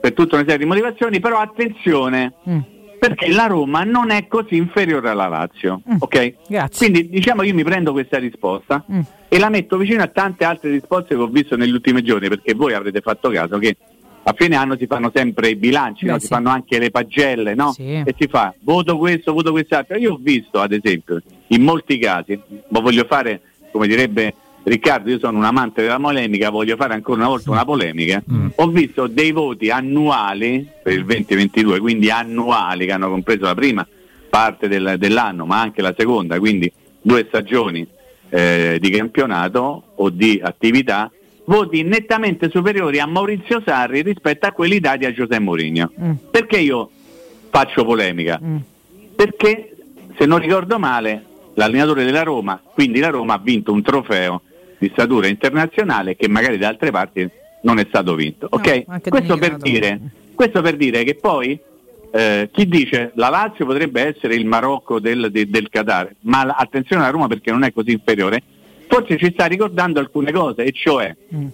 per 0.00 0.12
tutta 0.12 0.36
una 0.36 0.44
serie 0.44 0.58
di 0.58 0.66
motivazioni, 0.66 1.20
però 1.20 1.38
attenzione. 1.38 2.34
Mm 2.48 2.58
perché 2.98 3.30
la 3.30 3.46
Roma 3.46 3.84
non 3.84 4.10
è 4.10 4.26
così 4.26 4.56
inferiore 4.56 5.08
alla 5.08 5.28
Lazio. 5.28 5.82
Mm. 5.88 5.96
ok? 6.00 6.34
Grazie. 6.48 6.88
Quindi 6.90 7.08
diciamo 7.08 7.42
io 7.42 7.54
mi 7.54 7.62
prendo 7.62 7.92
questa 7.92 8.18
risposta 8.18 8.84
mm. 8.90 9.00
E 9.28 9.38
la 9.38 9.50
metto 9.50 9.76
vicino 9.76 10.02
a 10.02 10.06
tante 10.06 10.44
altre 10.44 10.70
risposte 10.70 11.14
che 11.14 11.20
ho 11.20 11.26
visto 11.26 11.56
negli 11.56 11.72
ultimi 11.72 12.02
giorni, 12.02 12.28
perché 12.28 12.54
voi 12.54 12.72
avrete 12.72 13.00
fatto 13.00 13.28
caso 13.28 13.58
che 13.58 13.76
a 14.22 14.34
fine 14.36 14.56
anno 14.56 14.76
si 14.76 14.86
fanno 14.86 15.10
sempre 15.14 15.50
i 15.50 15.56
bilanci, 15.56 16.04
Beh, 16.04 16.12
no? 16.12 16.18
si 16.18 16.26
fanno 16.26 16.50
anche 16.50 16.78
le 16.78 16.90
pagelle, 16.90 17.54
no? 17.54 17.72
sì. 17.72 18.02
E 18.04 18.14
si 18.18 18.26
fa 18.28 18.54
voto 18.60 18.98
questo, 18.98 19.32
voto 19.32 19.52
quest'altro. 19.52 19.96
Io 19.96 20.14
ho 20.14 20.18
visto, 20.20 20.60
ad 20.60 20.72
esempio, 20.72 21.22
in 21.48 21.62
molti 21.62 21.98
casi, 21.98 22.38
ma 22.68 22.80
voglio 22.80 23.04
fare, 23.08 23.40
come 23.70 23.86
direbbe 23.86 24.34
Riccardo, 24.64 25.08
io 25.10 25.18
sono 25.18 25.38
un 25.38 25.44
amante 25.44 25.82
della 25.82 25.98
polemica, 25.98 26.50
voglio 26.50 26.76
fare 26.76 26.92
ancora 26.92 27.20
una 27.20 27.28
volta 27.28 27.50
una 27.50 27.64
polemica. 27.64 28.22
Mm. 28.30 28.48
Ho 28.56 28.66
visto 28.68 29.06
dei 29.06 29.32
voti 29.32 29.70
annuali 29.70 30.68
per 30.82 30.92
il 30.92 31.04
2022, 31.06 31.80
quindi 31.80 32.10
annuali 32.10 32.84
che 32.84 32.92
hanno 32.92 33.08
compreso 33.08 33.44
la 33.44 33.54
prima 33.54 33.86
parte 34.28 34.68
del, 34.68 34.96
dell'anno, 34.98 35.46
ma 35.46 35.60
anche 35.60 35.80
la 35.80 35.94
seconda, 35.96 36.38
quindi 36.38 36.70
due 37.00 37.24
stagioni 37.28 37.86
eh, 38.30 38.78
di 38.80 38.90
campionato 38.90 39.82
o 39.94 40.10
di 40.10 40.40
attività, 40.42 41.10
voti 41.44 41.82
nettamente 41.82 42.50
superiori 42.50 42.98
a 42.98 43.06
Maurizio 43.06 43.62
Sarri 43.64 44.02
rispetto 44.02 44.46
a 44.46 44.52
quelli 44.52 44.80
dati 44.80 45.04
a 45.04 45.12
Giuseppe 45.12 45.38
Mourinho. 45.40 45.92
Mm. 46.00 46.12
Perché 46.30 46.58
io 46.58 46.90
faccio 47.50 47.84
polemica? 47.84 48.40
Mm. 48.42 48.56
Perché 49.14 49.76
se 50.16 50.26
non 50.26 50.38
ricordo 50.38 50.78
male 50.78 51.24
l'allenatore 51.54 52.04
della 52.04 52.22
Roma, 52.22 52.60
quindi 52.72 53.00
la 53.00 53.10
Roma 53.10 53.34
ha 53.34 53.40
vinto 53.42 53.72
un 53.72 53.82
trofeo 53.82 54.42
di 54.78 54.88
statura 54.92 55.26
internazionale 55.26 56.16
che 56.16 56.28
magari 56.28 56.56
da 56.56 56.68
altre 56.68 56.90
parti 56.90 57.28
non 57.62 57.78
è 57.78 57.86
stato 57.88 58.14
vinto. 58.14 58.48
No, 58.50 58.58
okay? 58.58 58.84
questo, 58.84 59.36
per 59.36 59.56
dire, 59.56 60.00
questo, 60.34 60.60
per 60.62 60.76
dire, 60.76 61.02
che 61.02 61.14
poi 61.16 61.58
eh, 62.10 62.48
chi 62.52 62.66
dice 62.66 63.12
la 63.14 63.28
Lazio 63.28 63.66
potrebbe 63.66 64.02
essere 64.02 64.34
il 64.34 64.46
Marocco 64.46 64.98
del, 65.00 65.28
de, 65.30 65.48
del 65.48 65.68
Qatar, 65.68 66.14
ma 66.20 66.42
attenzione 66.42 67.02
alla 67.02 67.10
Roma 67.10 67.26
perché 67.26 67.50
non 67.50 67.64
è 67.64 67.72
così 67.72 67.92
inferiore, 67.92 68.42
forse 68.86 69.18
ci 69.18 69.30
sta 69.32 69.46
ricordando 69.46 70.00
alcune 70.00 70.32
cose, 70.32 70.64
e 70.64 70.72
cioè, 70.72 71.14
mm. 71.34 71.46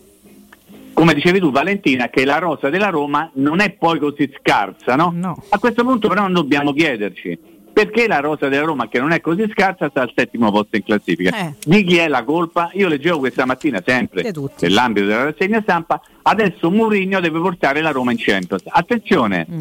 come 0.92 1.14
dicevi 1.14 1.40
tu 1.40 1.50
Valentina, 1.50 2.08
che 2.08 2.24
la 2.24 2.38
rosa 2.38 2.70
della 2.70 2.88
Roma 2.88 3.30
non 3.34 3.60
è 3.60 3.70
poi 3.70 3.98
così 3.98 4.32
scarsa, 4.38 4.96
no? 4.96 5.12
no. 5.14 5.42
A 5.50 5.58
questo 5.58 5.82
punto 5.82 6.08
però 6.08 6.22
non 6.22 6.32
dobbiamo 6.32 6.72
chiederci 6.72 7.52
perché 7.74 8.06
la 8.06 8.20
rosa 8.20 8.48
della 8.48 8.64
Roma, 8.64 8.88
che 8.88 9.00
non 9.00 9.10
è 9.10 9.20
così 9.20 9.50
scarsa, 9.50 9.88
sta 9.90 10.02
al 10.02 10.12
settimo 10.14 10.52
posto 10.52 10.76
in 10.76 10.84
classifica. 10.84 11.36
Eh. 11.36 11.54
Di 11.64 11.82
chi 11.82 11.96
è 11.96 12.06
la 12.06 12.22
colpa? 12.22 12.70
Io 12.74 12.86
leggevo 12.86 13.18
questa 13.18 13.44
mattina 13.46 13.82
sempre 13.84 14.32
nell'ambito 14.60 15.06
della 15.06 15.24
rassegna 15.24 15.60
stampa, 15.60 16.00
adesso 16.22 16.70
Mourinho 16.70 17.18
deve 17.18 17.40
portare 17.40 17.80
la 17.80 17.90
Roma 17.90 18.12
in 18.12 18.18
Champions. 18.20 18.62
Attenzione, 18.66 19.46
mm. 19.50 19.60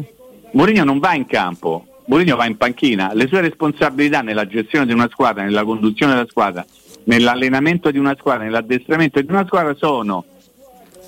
Mourinho 0.54 0.84
non 0.84 1.00
va 1.00 1.14
in 1.14 1.26
campo, 1.26 1.84
Mourinho 2.06 2.36
va 2.36 2.46
in 2.46 2.56
panchina, 2.56 3.12
le 3.12 3.26
sue 3.26 3.40
responsabilità 3.40 4.20
nella 4.20 4.46
gestione 4.46 4.86
di 4.86 4.92
una 4.92 5.08
squadra, 5.10 5.42
nella 5.42 5.64
conduzione 5.64 6.12
della 6.12 6.26
squadra, 6.28 6.64
nell'allenamento 7.04 7.90
di 7.90 7.98
una 7.98 8.14
squadra, 8.16 8.44
nell'addestramento 8.44 9.20
di 9.20 9.30
una 9.32 9.44
squadra 9.46 9.74
sono 9.74 10.24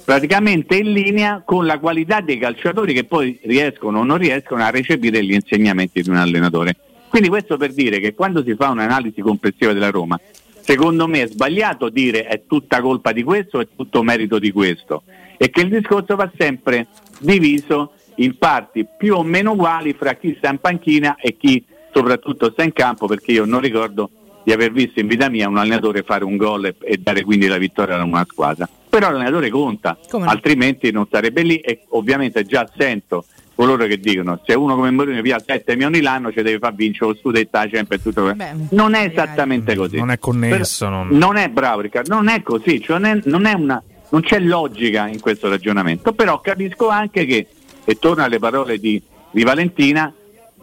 praticamente 0.04 0.76
in 0.76 0.92
linea 0.92 1.42
con 1.44 1.64
la 1.64 1.78
qualità 1.78 2.20
dei 2.20 2.38
calciatori 2.38 2.92
che 2.92 3.04
poi 3.04 3.38
riescono 3.44 4.00
o 4.00 4.04
non 4.04 4.18
riescono 4.18 4.64
a 4.64 4.70
recepire 4.70 5.24
gli 5.24 5.32
insegnamenti 5.32 6.02
di 6.02 6.10
un 6.10 6.16
allenatore. 6.16 6.76
Quindi 7.08 7.28
questo 7.28 7.56
per 7.56 7.72
dire 7.72 8.00
che 8.00 8.14
quando 8.14 8.42
si 8.42 8.56
fa 8.56 8.70
un'analisi 8.70 9.20
complessiva 9.20 9.72
della 9.72 9.90
Roma, 9.90 10.18
secondo 10.60 11.06
me 11.06 11.22
è 11.22 11.28
sbagliato 11.28 11.88
dire 11.88 12.26
è 12.26 12.42
tutta 12.48 12.80
colpa 12.80 13.12
di 13.12 13.22
questo, 13.22 13.60
è 13.60 13.68
tutto 13.76 14.02
merito 14.02 14.40
di 14.40 14.50
questo 14.50 15.04
e 15.36 15.50
che 15.50 15.60
il 15.60 15.68
discorso 15.68 16.16
va 16.16 16.28
sempre 16.36 16.88
diviso 17.20 17.92
in 18.16 18.38
parti 18.38 18.86
più 18.96 19.14
o 19.14 19.22
meno 19.22 19.52
uguali 19.52 19.92
fra 19.94 20.14
chi 20.14 20.34
sta 20.38 20.50
in 20.50 20.58
panchina 20.58 21.16
e 21.16 21.36
chi 21.36 21.64
soprattutto 21.92 22.50
sta 22.50 22.62
in 22.62 22.72
campo 22.72 23.06
perché 23.06 23.32
io 23.32 23.44
non 23.44 23.60
ricordo 23.60 24.10
di 24.44 24.52
aver 24.52 24.70
visto 24.70 25.00
in 25.00 25.08
vita 25.08 25.28
mia 25.28 25.48
un 25.48 25.58
allenatore 25.58 26.02
fare 26.02 26.24
un 26.24 26.36
gol 26.36 26.66
e, 26.66 26.76
e 26.80 26.98
dare 26.98 27.24
quindi 27.24 27.46
la 27.48 27.58
vittoria 27.58 27.96
a 27.98 28.04
una 28.04 28.24
squadra. 28.28 28.68
Però 28.88 29.10
l'allenatore 29.10 29.50
conta, 29.50 29.98
no? 30.12 30.24
altrimenti 30.24 30.92
non 30.92 31.08
sarebbe 31.10 31.42
lì 31.42 31.56
e 31.56 31.82
ovviamente 31.88 32.44
già 32.44 32.68
sento 32.76 33.24
coloro 33.56 33.86
che 33.86 33.98
dicono 33.98 34.38
se 34.44 34.52
uno 34.54 34.76
come 34.76 34.90
Mourinho 34.90 35.22
via 35.22 35.42
7 35.44 35.72
milioni 35.74 36.02
l'anno 36.02 36.30
ci 36.30 36.42
deve 36.42 36.58
far 36.58 36.74
vincere 36.74 37.10
lo 37.10 37.16
scudetto 37.16 37.58
sempre 37.72 38.00
tutto 38.00 38.32
Beh, 38.34 38.52
non 38.70 38.92
è 38.92 39.06
esattamente 39.06 39.74
così 39.74 39.96
non 39.96 40.10
è 40.10 40.18
connesso 40.18 40.90
non... 40.90 41.08
non... 41.08 41.36
è 41.36 41.48
bravo 41.48 41.80
Riccardo 41.80 42.14
non 42.14 42.28
è 42.28 42.42
così 42.42 42.82
cioè 42.82 42.98
non, 42.98 43.16
è, 43.16 43.20
non, 43.24 43.46
è 43.46 43.54
una, 43.54 43.82
non 44.10 44.20
c'è 44.20 44.40
logica 44.40 45.08
in 45.08 45.20
questo 45.20 45.48
ragionamento 45.48 46.12
però 46.12 46.38
capisco 46.42 46.88
anche 46.88 47.24
che 47.24 47.46
e 47.86 47.98
torno 47.98 48.24
alle 48.24 48.40
parole 48.40 48.78
di, 48.78 49.00
di 49.30 49.44
Valentina, 49.44 50.12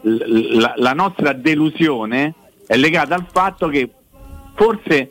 la, 0.02 0.74
la, 0.76 0.92
nostra 0.92 1.32
delusione 1.32 2.34
è 2.66 2.76
legata 2.76 3.14
al 3.14 3.26
fatto 3.32 3.68
che 3.68 3.90
forse 4.54 5.10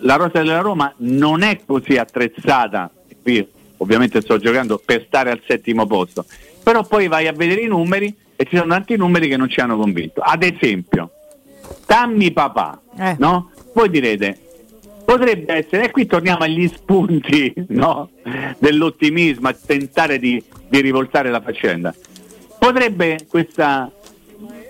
la 0.00 0.16
rosa 0.16 0.42
della 0.42 0.60
Roma 0.60 0.92
non 0.98 1.40
è 1.42 1.60
così 1.64 1.96
attrezzata, 1.96 2.90
qui 3.22 3.46
ovviamente 3.78 4.20
sto 4.20 4.36
giocando 4.38 4.80
per 4.84 5.04
stare 5.06 5.30
al 5.30 5.40
settimo 5.46 5.86
posto, 5.86 6.26
però 6.62 6.84
poi 6.84 7.08
vai 7.08 7.26
a 7.26 7.32
vedere 7.32 7.62
i 7.62 7.68
numeri 7.68 8.14
e 8.36 8.44
ci 8.44 8.56
sono 8.56 8.68
tanti 8.68 8.96
numeri 8.96 9.26
che 9.28 9.38
non 9.38 9.48
ci 9.48 9.60
hanno 9.60 9.78
convinto. 9.78 10.20
Ad 10.20 10.42
esempio, 10.42 11.10
Tammi 11.86 12.32
papà, 12.32 12.82
eh. 12.98 13.16
no? 13.18 13.50
Voi 13.72 13.88
direte, 13.88 14.45
potrebbe 15.06 15.54
essere, 15.54 15.84
e 15.84 15.90
qui 15.92 16.04
torniamo 16.04 16.40
agli 16.40 16.66
spunti 16.68 17.54
no? 17.68 18.10
dell'ottimismo, 18.58 19.48
a 19.48 19.54
tentare 19.54 20.18
di, 20.18 20.42
di, 20.68 20.80
rivoltare 20.80 21.30
la 21.30 21.40
faccenda. 21.40 21.94
Potrebbe 22.58 23.20
questa. 23.28 23.90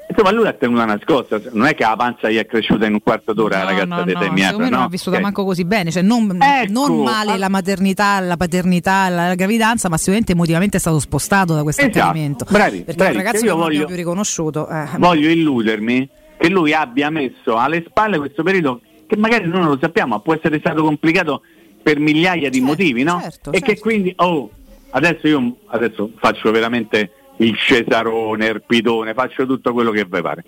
Insomma, 0.09 0.31
lui 0.31 0.47
ha 0.47 0.53
tenuto 0.53 0.81
una 0.81 0.95
nascosta, 0.95 1.41
non 1.51 1.67
è 1.67 1.75
che 1.75 1.83
la 1.83 1.97
panza 1.97 2.31
gli 2.31 2.37
è 2.37 2.47
cresciuta 2.47 2.87
in 2.87 2.93
un 2.93 3.03
quarto 3.03 3.33
d'ora 3.33 3.59
no, 3.59 3.65
la 3.65 3.71
ragazza 3.71 3.97
no, 3.97 4.05
determinata. 4.05 4.57
No, 4.57 4.63
no, 4.63 4.71
non 4.71 4.83
ha 4.83 4.89
vissuta 4.89 5.11
okay. 5.11 5.23
manco 5.23 5.45
così 5.45 5.65
bene, 5.65 5.91
cioè 5.91 6.03
non, 6.03 6.39
ecco, 6.41 6.73
non 6.73 7.03
male 7.03 7.37
la 7.37 7.49
maternità, 7.49 8.21
la 8.21 8.37
paternità, 8.37 9.09
la 9.09 9.35
gravidanza, 9.35 9.89
ma 9.89 9.97
sicuramente 9.97 10.33
emotivamente 10.33 10.77
è 10.77 10.81
stato 10.81 11.01
spostato 11.01 11.55
da 11.55 11.63
questo 11.65 11.83
esatto, 11.83 11.99
accadimento. 11.99 12.47
Bravi, 12.49 12.83
perché 12.83 12.95
bravi, 12.95 13.17
un 13.17 13.23
ragazzo 13.23 13.41
che 13.41 13.47
io 13.47 13.53
non 13.53 13.61
voglio, 13.63 13.85
più 13.87 13.97
riconosciuto. 13.97 14.69
Eh. 14.69 14.87
Voglio 14.97 15.29
illudermi 15.29 16.09
che 16.39 16.49
lui 16.49 16.73
abbia 16.73 17.11
messo 17.11 17.57
alle 17.57 17.83
spalle 17.87 18.19
questo 18.19 18.45
periodo 18.45 18.81
che 19.07 19.17
magari 19.17 19.47
noi 19.47 19.61
non 19.61 19.71
lo 19.71 19.79
sappiamo, 19.81 20.15
ma 20.15 20.21
può 20.21 20.35
essere 20.35 20.59
stato 20.59 20.83
complicato 20.83 21.43
per 21.83 21.99
migliaia 21.99 22.49
di 22.49 22.59
certo, 22.59 22.67
motivi, 22.67 23.03
no? 23.03 23.21
Certo, 23.21 23.51
e 23.51 23.59
certo. 23.59 23.73
che 23.73 23.79
quindi, 23.79 24.13
oh, 24.17 24.51
adesso 24.91 25.29
io 25.29 25.57
adesso 25.67 26.11
faccio 26.17 26.51
veramente 26.51 27.11
il 27.37 27.57
Cesarone, 27.57 28.47
Erpidone, 28.47 29.15
faccio 29.15 29.47
tutto 29.47 29.73
quello 29.73 29.91
che 29.91 30.05
vi 30.05 30.21
pare. 30.21 30.45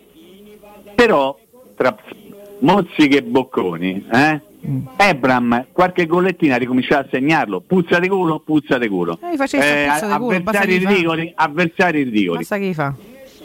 Però 0.94 1.38
tra 1.76 1.96
mozziche 2.60 3.18
e 3.18 3.22
bocconi, 3.22 4.06
eh? 4.12 4.40
Mm. 4.66 4.86
Ebram 4.96 5.66
qualche 5.70 6.06
gollettina 6.06 6.56
ha 6.56 6.58
ricominciato 6.58 7.06
a 7.06 7.08
segnarlo, 7.12 7.60
puzza 7.60 8.00
di 8.00 8.08
culo, 8.08 8.40
puzza 8.40 8.76
di 8.76 8.88
culo. 8.88 9.16
Eh, 9.22 9.56
eh, 9.56 9.86
avversari 9.86 10.78
ridicoli, 10.78 11.32
avversari 11.34 12.02
ridicoli. 12.02 12.38
Che 12.44 12.74
fa 12.74 12.94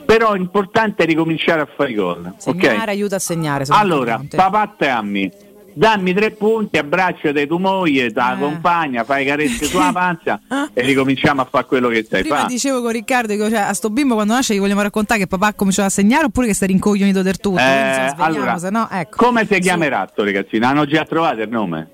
però 0.06 0.34
è 0.34 0.38
importante 0.38 1.06
ricominciare 1.06 1.62
a 1.62 1.68
fare 1.76 1.92
i 1.92 1.96
gol. 1.96 2.34
Segnare 2.38 2.76
okay? 2.76 2.88
aiuta 2.88 3.16
a 3.16 3.20
segnare. 3.20 3.66
Allora, 3.70 4.22
papà 4.30 4.74
te 4.78 4.88
ammi, 4.88 5.32
dammi 5.74 6.14
tre 6.14 6.32
punti, 6.32 6.78
abbracciati 6.78 7.48
tua 7.48 7.60
moglie, 7.60 8.12
tua 8.12 8.36
Eh. 8.36 8.40
compagna, 8.40 9.04
fai 9.04 9.26
carezze 9.26 9.66
sulla 9.66 9.92
panza 9.94 10.40
e 10.74 10.82
ricominciamo 10.82 11.42
a 11.42 11.46
fare 11.50 11.66
quello 11.66 11.88
che 11.90 12.06
sai 12.08 12.22
Prima 12.22 12.38
fare. 12.38 12.48
dicevo 12.48 12.82
con 12.82 12.92
Riccardo 12.92 13.36
che 13.36 13.50
cioè, 13.50 13.60
a 13.60 13.74
sto 13.74 13.90
bimbo 13.90 14.14
quando 14.14 14.34
nasce 14.34 14.54
gli 14.54 14.60
vogliamo 14.60 14.82
raccontare 14.82 15.20
che 15.22 15.28
papà 15.28 15.48
ha 15.48 15.54
cominciato 15.54 15.88
a 15.88 15.92
segnare 15.92 16.26
oppure 16.26 16.48
che 16.48 16.54
sta 16.54 16.66
rincoglionito 16.66 17.22
del 17.22 17.38
tutto. 17.38 17.58
Eh, 17.60 18.14
allora, 18.18 18.58
se 18.58 18.70
no, 18.70 18.88
ecco. 18.92 19.18
Come 19.18 19.48
si 19.50 19.60
chiamerà 19.60 20.08
sto 20.12 20.24
ragazzino? 20.24 20.68
Hanno 20.68 20.86
già 20.86 21.06
trovato 21.06 21.42
il 21.42 21.50
nome? 21.50 21.88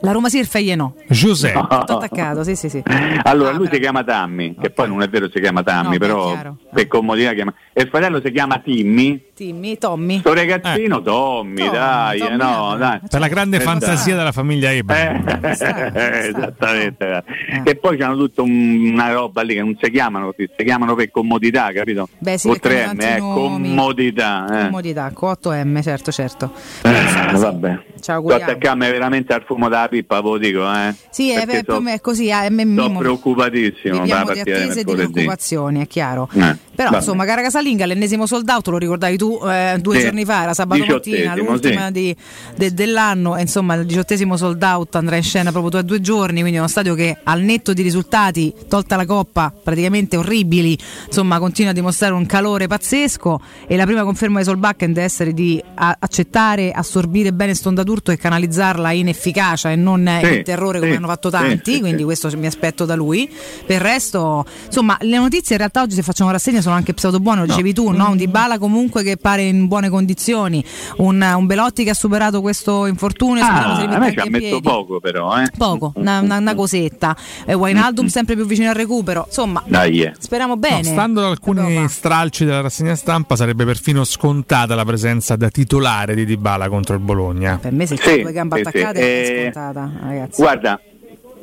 La 0.00 0.12
Roma 0.12 0.28
Feglie 0.28 0.74
no. 0.76 0.94
Giuseppe. 1.08 1.58
Tutto 1.58 1.96
attaccato, 1.98 2.44
sì, 2.44 2.54
sì, 2.54 2.68
sì. 2.68 2.82
Allora 3.24 3.50
Ah, 3.50 3.52
lui 3.52 3.64
si 3.64 3.78
bravo. 3.78 3.78
chiama 3.78 4.04
Tammy, 4.04 4.54
che 4.60 4.70
poi 4.70 4.88
non 4.88 5.02
è 5.02 5.08
vero 5.08 5.28
si 5.28 5.40
chiama 5.40 5.62
Tammy, 5.62 5.92
No, 5.92 5.98
però 5.98 6.36
per 6.72 6.86
comodità 6.86 7.32
chiama. 7.32 7.52
E 7.72 7.82
il 7.82 7.88
fratello 7.88 8.20
si 8.24 8.30
chiama 8.30 8.58
Timmy. 8.58 9.26
Timmy, 9.34 9.76
Tommy. 9.78 10.18
Sto 10.20 10.34
ragazzino 10.34 11.00
Tommy, 11.02 11.54
Tommy, 11.56 11.70
dai, 11.70 12.16
eh, 12.18 12.22
Tommy, 12.24 12.36
no, 12.36 12.74
eh. 12.74 12.78
dai. 12.78 13.00
Per 13.08 13.20
la 13.20 13.28
grande 13.28 13.56
Eh, 13.56 13.60
fantasia 13.60 14.12
dai. 14.14 14.18
della 14.18 14.32
famiglia 14.32 14.70
Abraham. 14.70 15.24
Eh, 15.42 15.54
sta, 15.54 15.74
sta. 15.90 16.26
esattamente. 16.26 17.24
Eh. 17.46 17.60
E 17.64 17.76
poi 17.76 17.96
c'hanno 17.96 18.16
tutta 18.16 18.42
un- 18.42 18.90
una 18.92 19.12
roba 19.12 19.42
lì 19.42 19.54
che 19.54 19.60
non 19.60 19.76
si 19.80 19.90
chiamano 19.90 20.26
così, 20.32 20.48
si 20.56 20.64
chiamano 20.64 20.94
per 20.94 21.10
comodità, 21.10 21.70
capito? 21.72 22.08
Beh, 22.18 22.38
sì, 22.38 22.48
o 22.48 22.56
perché 22.56 22.84
3M, 22.84 22.88
hanno 22.88 23.02
eh, 23.02 23.18
comodità. 23.18 24.46
Eh. 24.60 24.64
Comodità, 24.66 25.10
con 25.12 25.30
8M, 25.30 25.82
certo, 25.82 26.10
certo. 26.12 26.52
Eh, 26.82 26.88
sì. 27.34 27.40
vabbè. 27.40 27.78
Ci 27.94 28.02
Sto 28.02 28.12
auguriamo. 28.12 28.42
attaccarmi 28.44 28.90
veramente 28.90 29.32
al 29.34 29.42
fumo 29.44 29.68
della 29.88 30.02
pippa, 30.02 30.20
ve 30.20 30.28
lo 30.28 30.38
dico, 30.38 30.72
eh. 30.74 30.94
Sì, 31.10 31.30
è, 31.32 31.46
per 31.46 31.64
so- 31.66 31.80
me 31.80 31.94
è 31.94 32.00
così, 32.00 32.28
eh, 32.28 32.50
me- 32.50 32.64
Sono 32.76 32.98
preoccupatissimo 32.98 34.00
per 34.00 34.08
la 34.08 34.22
partita 34.24 34.44
di 34.44 34.50
attese 34.50 34.66
di 34.84 34.84
mercoledì. 34.92 35.10
preoccupazioni, 35.12 35.80
è 35.82 35.86
chiaro. 35.86 36.28
Eh, 36.34 36.56
Però 36.78 36.90
insomma, 36.94 37.24
gara 37.24 37.42
casalinga, 37.42 37.86
l'ennesimo 37.86 38.26
sold 38.26 38.48
out, 38.48 38.68
lo 38.68 38.78
ricordavi 38.78 39.16
tu 39.16 39.38
eh, 39.44 39.78
due 39.80 39.96
Sì. 39.96 40.02
giorni 40.04 40.24
fa, 40.24 40.42
era 40.44 40.54
sabato 40.54 40.84
mattina, 40.86 41.34
l'ultima 41.34 41.86
sì. 41.86 41.92
di- 41.92 42.16
de- 42.56 42.72
dell'anno, 42.74 43.36
e 43.36 43.40
insomma 43.40 43.74
il 43.74 43.84
diciottesimo 43.86 44.36
sold 44.36 44.62
out 44.62 44.94
andrà 44.94 45.16
in 45.16 45.22
scena 45.24 45.50
proprio 45.50 45.70
tra 45.72 45.82
due 45.82 46.00
giorni, 46.00 46.38
quindi 46.40 46.56
è 46.56 46.60
uno 46.60 46.68
stadio 46.68 46.94
che 46.94 47.16
al 47.24 47.40
netto 47.42 47.72
di 47.72 47.82
risultati, 47.82 48.54
tolta 48.68 48.94
la 48.96 49.06
coppa, 49.06 49.52
praticamente 49.62 50.16
orribili, 50.16 50.78
insomma 51.06 51.38
continua 51.40 51.70
a 51.72 51.74
dimostrare 51.74 52.14
un 52.14 52.26
calore 52.26 52.66
pazzesco 52.68 53.40
e 53.66 53.76
la 53.76 53.84
prima 53.84 54.04
conferma 54.04 54.38
di 54.38 54.44
Solbakken 54.44 54.92
deve 54.92 55.06
essere 55.06 55.32
di 55.34 55.60
accettare, 55.74 56.70
assorbire 56.70 57.32
bene 57.32 57.54
Stondaturto 57.54 58.10
e 58.12 58.16
canalizzarla 58.16 58.92
in 58.92 59.08
efficacia 59.08 59.70
e 59.72 59.76
non 59.82 60.18
Sì, 60.22 60.36
in 60.36 60.42
terrore 60.44 60.78
come 60.78 60.90
sì, 60.92 60.96
hanno 60.96 61.06
fatto 61.06 61.30
sì, 61.30 61.36
tanti, 61.36 61.72
sì, 61.74 61.80
quindi 61.80 61.98
sì. 61.98 62.04
questo 62.04 62.30
mi 62.36 62.46
aspetto 62.46 62.84
da 62.84 62.94
lui. 62.94 63.28
Per 63.66 63.76
il 63.76 63.80
resto, 63.82 64.44
insomma, 64.66 64.96
le 65.00 65.16
notizie 65.18 65.54
in 65.54 65.58
realtà 65.58 65.82
oggi 65.82 65.94
se 65.94 66.02
facciamo 66.02 66.30
rassegna 66.30 66.60
sono 66.60 66.74
anche 66.74 66.94
pseudo 66.94 67.20
buone, 67.20 67.40
lo 67.40 67.46
dicevi 67.46 67.72
tu, 67.72 67.90
no? 67.90 68.10
Un 68.10 68.16
Dybala 68.16 68.58
comunque 68.58 69.02
che 69.02 69.16
pare 69.16 69.42
in 69.42 69.66
buone 69.68 69.88
condizioni, 69.88 70.64
un, 70.98 71.20
un 71.36 71.46
Belotti 71.46 71.84
che 71.84 71.90
ha 71.90 71.94
superato 71.94 72.40
questo 72.40 72.86
infortunio, 72.86 73.42
speriamo 73.44 73.74
si 73.76 73.80
Ah, 73.82 73.84
a 73.84 73.86
rimetta 73.86 73.98
me 73.98 74.06
anche 74.06 74.12
ci 74.14 74.20
ha 74.20 74.24
in 74.24 74.30
messo 74.32 74.46
piedi. 74.60 74.60
poco 74.68 75.00
però, 75.00 75.40
eh. 75.40 75.46
Poco, 75.56 75.92
una, 75.96 76.20
una- 76.20 76.36
una 76.38 76.54
cosetta. 76.54 77.16
E 77.44 77.54
Wijnaldum 77.54 78.06
sempre 78.06 78.34
più 78.34 78.46
vicino 78.46 78.68
al 78.68 78.74
recupero. 78.74 79.24
Insomma, 79.26 79.62
Dai, 79.66 80.00
eh. 80.02 80.12
speriamo 80.18 80.54
No, 80.54 80.58
bene. 80.60 80.82
stando 80.84 81.20
ad 81.20 81.30
alcuni 81.30 81.74
Roma. 81.74 81.88
stralci 81.88 82.44
della 82.44 82.60
rassegna 82.60 82.94
stampa, 82.94 83.36
sarebbe 83.36 83.64
perfino 83.64 84.04
scontata 84.04 84.74
la 84.74 84.84
presenza 84.84 85.36
da 85.36 85.48
titolare 85.50 86.14
di 86.14 86.24
Dybala 86.24 86.68
contro 86.68 86.94
il 86.94 87.00
Bologna. 87.00 87.58
Per 87.60 87.72
me 87.72 87.86
se 87.86 87.96
Sì, 87.96 88.02
c'è 88.02 88.20
due 88.22 88.32
gambe 88.32 88.56
sì, 88.56 88.62
sì. 88.62 88.68
attaccate 88.68 89.00
Eh, 89.00 89.50
è 89.68 89.72
scontata, 89.72 89.90
ragazzi. 90.00 90.40
Guarda, 90.40 90.80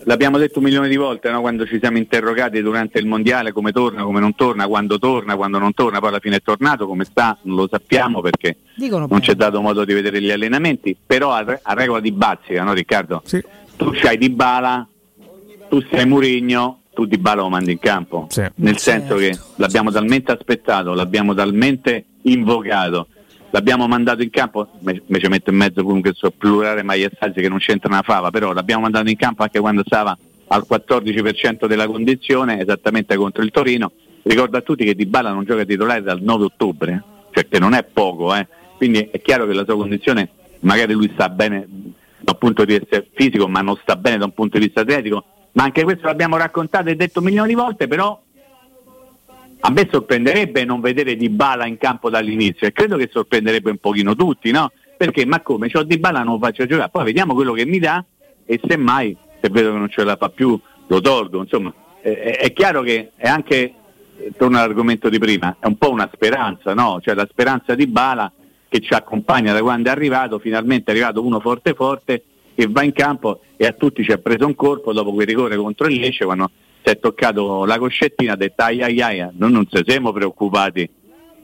l'abbiamo 0.04 0.38
detto 0.38 0.60
un 0.60 0.66
milione 0.66 0.88
di 0.88 0.96
volte 0.96 1.30
no? 1.30 1.42
quando 1.42 1.66
ci 1.66 1.80
siamo 1.80 1.98
interrogati 1.98 2.62
durante 2.62 3.00
il 3.00 3.06
mondiale 3.06 3.52
come 3.52 3.72
torna, 3.72 4.04
come 4.04 4.20
non 4.20 4.36
torna, 4.36 4.68
quando 4.68 4.98
torna, 4.98 5.36
quando 5.36 5.58
non 5.60 5.74
torna, 5.74 6.00
poi 6.00 6.10
alla 6.10 6.20
fine 6.20 6.38
è 6.38 6.42
tornato, 6.42 6.88
come 6.88 7.06
sta, 7.06 7.38
non 7.44 7.56
lo 7.56 7.68
sappiamo 7.70 8.22
perché 8.22 8.58
Dicono 8.76 9.08
non 9.10 9.22
ci 9.22 9.32
è 9.32 9.36
dato 9.36 9.62
modo 9.62 9.86
di 9.86 9.94
vedere 9.94 10.22
gli 10.22 10.32
allenamenti, 10.32 10.96
però 11.06 11.32
a, 11.32 11.44
re- 11.44 11.60
a 11.62 11.74
regola 11.74 12.00
di 12.00 12.12
bazzica, 12.12 12.64
no 12.64 12.74
Riccardo? 12.74 13.22
Sì. 13.26 13.44
Tu 13.76 13.92
c'hai 13.92 14.18
Di 14.18 14.30
Bala, 14.30 14.88
tu 15.68 15.82
sei 15.90 16.06
Murigno, 16.06 16.82
tu 16.94 17.06
Di 17.06 17.18
Bala 17.18 17.42
lo 17.42 17.50
mandi 17.50 17.74
in 17.74 17.80
campo. 17.80 18.28
Sì. 18.30 18.46
Nel 18.56 18.78
senso 18.78 19.16
che 19.16 19.38
l'abbiamo 19.56 19.92
talmente 19.92 20.32
aspettato, 20.32 20.94
l'abbiamo 20.94 21.34
talmente 21.34 22.06
invocato, 22.22 23.08
l'abbiamo 23.56 23.88
mandato 23.88 24.22
in 24.22 24.30
campo, 24.32 24.68
me, 24.80 25.02
me 25.06 25.18
ci 25.18 25.28
metto 25.28 25.50
in 25.50 25.56
mezzo 25.56 25.82
comunque 25.82 26.10
il 26.10 26.18
suo 26.18 26.30
plurale 26.32 26.84
maiestaggi 26.84 27.40
che 27.40 27.48
non 27.48 27.60
c'entra 27.60 27.88
una 27.90 28.02
fava, 28.02 28.30
però 28.30 28.52
l'abbiamo 28.52 28.82
mandato 28.82 29.10
in 29.10 29.16
campo 29.16 29.44
anche 29.44 29.62
quando 29.62 29.82
stava 29.86 30.18
al 30.48 30.66
14% 30.70 31.66
della 31.66 31.88
condizione, 31.88 32.60
esattamente 32.60 33.16
contro 33.16 33.44
il 33.44 33.52
Torino. 33.52 33.94
Ricordo 34.24 34.58
a 34.58 34.62
tutti 34.62 34.84
che 34.84 34.94
Di 34.94 35.06
Bala 35.06 35.32
non 35.32 35.46
gioca 35.46 35.64
titolare 35.64 36.02
dal 36.02 36.22
9 36.22 36.44
ottobre, 36.44 37.04
cioè 37.32 37.48
che 37.48 37.58
non 37.58 37.74
è 37.74 37.84
poco, 37.86 38.36
eh. 38.36 38.46
quindi 38.76 39.08
è 39.10 39.22
chiaro 39.22 39.48
che 39.48 39.54
la 39.54 39.64
sua 39.64 39.78
condizione, 39.78 40.30
magari 40.60 40.92
lui 40.92 41.10
sta 41.14 41.30
bene 41.30 41.66
da 42.20 42.34
un 42.34 42.38
punto 42.38 42.66
di 42.66 42.78
vista 42.78 43.02
fisico, 43.14 43.48
ma 43.48 43.62
non 43.62 43.78
sta 43.82 43.96
bene 43.96 44.18
da 44.18 44.26
un 44.26 44.34
punto 44.34 44.58
di 44.58 44.66
vista 44.66 44.82
atletico, 44.82 45.24
ma 45.54 45.64
anche 45.64 45.84
questo 45.84 46.08
l'abbiamo 46.08 46.36
raccontato 46.36 46.90
e 46.90 46.96
detto 46.96 47.22
milioni 47.22 47.48
di 47.48 47.56
volte, 47.56 47.88
però 47.88 48.22
a 49.66 49.72
me 49.72 49.88
sorprenderebbe 49.90 50.64
non 50.64 50.80
vedere 50.80 51.16
Di 51.16 51.28
Bala 51.28 51.66
in 51.66 51.80
campo 51.80 52.12
dall'inizio 52.12 52.68
e 52.68 52.72
credo 52.72 52.98
che 52.98 53.10
sorprenderebbe 53.12 53.72
un 53.72 53.78
pochino 53.78 54.16
tutti, 54.16 54.52
no? 54.52 54.72
Perché 54.96 55.26
ma 55.26 55.42
come? 55.42 55.72
C'ho 55.72 55.82
Di 55.82 55.98
Bala 55.98 56.22
non 56.22 56.40
faccio 56.40 56.68
giocare, 56.68 56.90
poi 56.92 57.06
vediamo 57.06 57.34
quello 57.34 57.52
che 57.54 57.66
mi 57.66 57.80
dà 57.80 58.06
e 58.46 58.60
semmai 58.64 59.18
se 59.42 59.50
vedo 59.50 59.72
che 59.72 59.78
non 59.78 59.90
ce 59.90 60.04
la 60.04 60.18
fa 60.18 60.30
più 60.30 60.60
lo 60.86 61.02
tolgo, 61.02 61.40
insomma 61.42 61.74
è, 62.00 62.38
è 62.42 62.54
chiaro 62.54 62.84
che 62.84 63.10
è 63.16 63.28
anche, 63.28 63.74
torno 64.38 64.58
all'argomento 64.58 65.10
di 65.10 65.18
prima, 65.18 65.58
è 65.60 65.66
un 65.66 65.78
po' 65.80 65.90
una 65.90 66.08
speranza, 66.14 66.76
no? 66.76 67.00
Cioè 67.02 67.16
la 67.16 67.28
speranza 67.28 67.74
di 67.74 67.88
Bala 67.88 68.32
che 68.70 68.80
ci 68.82 68.94
accompagna 68.94 69.52
da 69.52 69.62
quando 69.62 69.90
è 69.90 69.92
arrivato, 69.92 70.38
finalmente 70.38 70.92
è 70.92 70.94
arrivato 70.94 71.26
uno 71.26 71.40
forte 71.40 71.74
forte 71.74 72.24
che 72.54 72.68
va 72.70 72.84
in 72.84 72.94
campo 72.94 73.42
e 73.58 73.66
a 73.66 73.72
tutti 73.72 74.04
ci 74.04 74.12
ha 74.12 74.20
preso 74.20 74.46
un 74.46 74.54
colpo 74.54 74.94
dopo 74.94 75.12
quel 75.12 75.26
rigore 75.26 75.56
contro 75.56 75.88
il 75.88 76.00
Lecce 76.00 76.24
quando 76.24 76.52
si 76.86 76.92
è 76.92 77.00
toccato 77.00 77.66
la 77.66 77.80
coscettina 77.80 78.34
ha 78.34 78.36
detto 78.36 78.62
ai 78.62 78.84
ai. 78.84 79.02
Ai, 79.02 79.28
noi 79.34 79.52
non 79.52 79.68
ci 79.68 79.84
siamo 79.86 80.12
preoccupati 80.12 80.88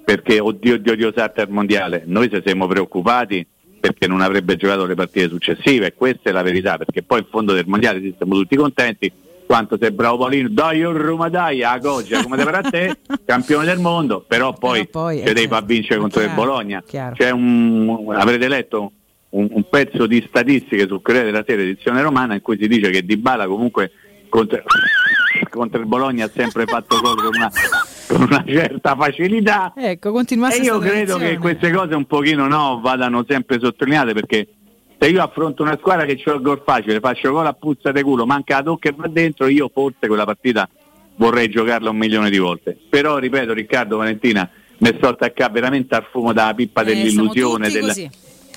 perché 0.04 0.40
oddio 0.40 0.76
oddio 0.76 0.94
oddio 0.94 1.14
salta 1.16 1.42
il 1.42 1.50
mondiale, 1.50 2.04
noi 2.06 2.30
ci 2.30 2.40
siamo 2.46 2.68
preoccupati 2.68 3.46
perché 3.80 4.08
non 4.08 4.22
avrebbe 4.22 4.56
giocato 4.56 4.86
le 4.86 4.94
partite 4.94 5.28
successive. 5.28 5.88
E 5.88 5.94
questa 5.96 6.30
è 6.30 6.32
la 6.32 6.44
verità 6.44 6.78
perché 6.78 7.02
poi 7.02 7.20
in 7.20 7.26
fondo 7.30 7.54
del 7.54 7.66
mondiale 7.66 8.00
ci 8.00 8.14
siamo 8.16 8.36
tutti 8.36 8.56
contenti. 8.56 9.12
Quanto 9.48 9.78
sei 9.78 9.92
bravo 9.92 10.20
Paolino, 10.20 10.48
dai 10.48 10.82
un 10.82 10.96
Roma 10.96 11.28
dai 11.28 11.62
a 11.62 11.78
Goggia 11.78 12.22
come 12.24 12.38
te 12.38 12.44
per 12.46 12.56
a 12.56 12.62
te, 12.62 12.98
campione 13.26 13.66
del 13.66 13.80
mondo, 13.80 14.24
però 14.26 14.54
poi, 14.54 14.88
Però 14.88 15.06
poi, 15.06 15.18
ci 15.18 15.24
eh, 15.24 15.34
devi 15.34 15.48
far 15.48 15.66
vincere 15.66 16.00
contro 16.00 16.22
il 16.22 16.28
chiaro, 16.28 16.42
Bologna. 16.42 16.84
chiaro. 16.86 17.16
C'è 17.16 17.32
un, 17.32 18.14
avrete 18.16 18.48
letto 18.48 18.92
un, 19.32 19.50
un 19.52 19.64
pezzo 19.68 20.08
di 20.08 20.24
statistiche 20.26 20.88
sul 20.88 21.02
Corriere 21.02 21.32
della 21.32 21.44
Sera 21.46 21.64
edizione 21.64 22.02
romana 22.02 22.36
in 22.36 22.42
cui 22.42 22.58
si 22.58 22.70
dice 22.70 22.92
che 22.92 23.04
Di 23.04 23.18
Bala 23.18 23.46
comunque 23.46 23.92
contro, 24.30 24.64
contro 25.50 25.80
il 25.80 25.86
Bologna 25.88 26.26
ha 26.26 26.32
sempre 26.34 26.66
fatto 26.66 27.00
gol 27.00 27.16
con 27.18 27.32
una, 27.36 27.52
con 28.08 28.22
una 28.24 28.44
certa 28.48 28.96
facilità. 28.96 29.74
Ecco, 29.76 30.10
E 30.10 30.36
io 30.58 30.80
credo 30.80 31.18
che 31.18 31.26
tradizione. 31.26 31.38
queste 31.38 31.72
cose 31.72 31.96
un 31.96 32.06
pochino 32.06 32.48
no, 32.48 32.80
vadano 32.82 33.26
sempre 33.28 33.60
sottolineate 33.60 34.14
perché 34.14 34.48
se 35.00 35.08
io 35.10 35.24
affronto 35.24 35.64
una 35.64 35.78
squadra 35.80 36.06
che 36.06 36.16
c'ho 36.22 36.34
il 36.36 36.42
gol 36.42 36.62
facile, 36.66 37.00
faccio 37.00 37.32
gol 37.32 37.48
a 37.48 37.54
puzza 37.54 37.92
di 37.92 38.02
culo, 38.04 38.26
manca 38.26 38.58
la 38.58 38.64
tocca 38.64 38.90
e 38.90 38.94
va 38.96 39.08
dentro, 39.08 39.48
io 39.48 39.70
forse 39.74 40.08
quella 40.08 40.26
partita 40.26 40.70
vorrei 41.16 41.50
giocarla 41.50 41.90
un 41.90 41.98
milione 41.98 42.30
di 42.30 42.38
volte. 42.38 42.78
Però 42.90 43.18
ripeto 43.18 43.54
Riccardo 43.54 43.98
Valentina, 43.98 44.48
mi 44.78 44.94
sto 44.98 45.08
attaccando 45.10 45.54
veramente 45.54 45.96
al 45.96 46.06
fumo 46.12 46.34
della 46.34 46.54
pippa 46.54 46.82
Eh, 46.82 46.86
dell'illusione. 46.86 47.66
tutti 47.68 47.80
Del... 47.80 47.88
così. 47.88 48.10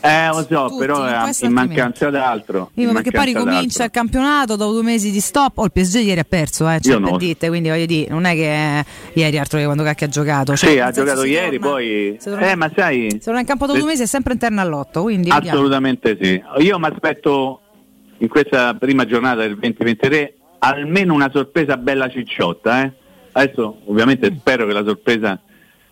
Eh 0.06 0.28
lo 0.28 0.46
so, 0.46 0.66
Tutti, 0.66 0.78
però 0.78 0.98
non 0.98 1.28
eh, 1.30 1.46
in 1.46 1.52
mancanza 1.52 2.10
d'altro. 2.10 2.70
Io 2.74 2.88
in 2.88 2.94
perché 2.94 3.10
poi 3.10 3.24
ricomincia 3.24 3.84
il 3.84 3.90
campionato 3.90 4.54
dopo 4.56 4.72
due 4.72 4.82
mesi 4.82 5.10
di 5.10 5.20
stop. 5.20 5.56
Oh, 5.56 5.64
il 5.64 5.72
PSG 5.72 5.94
ieri 6.02 6.20
ha 6.20 6.24
perso, 6.28 6.68
eh, 6.68 6.74
Io 6.74 6.80
cioè, 6.80 6.98
no. 6.98 7.08
per 7.10 7.16
dite, 7.16 7.48
quindi 7.48 7.70
voglio 7.70 7.86
dire, 7.86 8.10
non 8.10 8.26
è 8.26 8.34
che 8.34 8.78
eh, 8.80 8.84
ieri 9.14 9.38
altro 9.38 9.58
che 9.58 9.64
quando 9.64 9.82
cacchio 9.82 10.06
ha 10.06 10.10
giocato. 10.10 10.56
Cioè, 10.56 10.70
Sì, 10.70 10.78
ha 10.78 10.90
giocato 10.90 11.24
ieri, 11.24 11.58
torna- 11.58 11.72
poi... 11.74 12.18
torna- 12.22 12.50
Eh, 12.50 12.54
ma 12.54 12.70
sai... 12.76 13.16
Se 13.18 13.30
non 13.30 13.36
è 13.38 13.40
in 13.40 13.46
campo 13.46 13.64
dopo 13.66 13.78
due 13.78 13.88
mesi 13.88 14.02
è 14.02 14.06
sempre 14.06 14.34
interno 14.34 14.60
all'otto, 14.60 15.02
quindi 15.02 15.30
vediamo. 15.30 15.56
Assolutamente 15.56 16.18
sì. 16.20 16.42
Io 16.58 16.78
mi 16.78 16.86
aspetto 16.86 17.60
in 18.18 18.28
questa 18.28 18.74
prima 18.74 19.06
giornata 19.06 19.40
del 19.40 19.56
2023 19.58 20.34
almeno 20.58 21.14
una 21.14 21.30
sorpresa 21.32 21.78
bella 21.78 22.08
cicciotta. 22.10 22.82
eh. 22.84 22.92
Adesso 23.32 23.78
ovviamente 23.86 24.30
Mm. 24.30 24.36
spero 24.36 24.66
che 24.66 24.72
la 24.74 24.84
sorpresa 24.84 25.40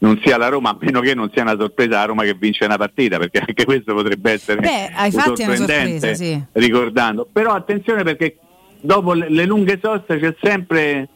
non 0.03 0.21
sia 0.23 0.37
la 0.37 0.49
Roma, 0.49 0.71
a 0.71 0.77
meno 0.81 1.01
che 1.01 1.15
non 1.15 1.31
sia 1.33 1.43
una 1.43 1.57
sorpresa 1.57 1.99
la 1.99 2.05
Roma 2.07 2.25
che 2.25 2.35
vince 2.35 2.65
una 2.65 2.77
partita, 2.77 3.19
perché 3.19 3.39
anche 3.39 3.65
questo 3.65 3.95
potrebbe 3.95 4.33
essere 4.33 4.61
Beh, 4.61 4.91
ai 4.95 5.11
fatti 5.13 5.43
è 5.43 5.47
una 5.47 5.57
sorprendente, 5.57 6.15
sorpresa, 6.15 6.25
sì. 6.25 6.43
ricordando. 6.61 7.29
Però 7.33 7.53
attenzione 7.53 8.03
perché 8.03 8.37
dopo 8.81 9.13
le, 9.13 9.31
le 9.31 9.45
lunghe 9.47 9.79
soste 9.81 10.19
c'è 10.19 10.35
sempre 10.43 11.09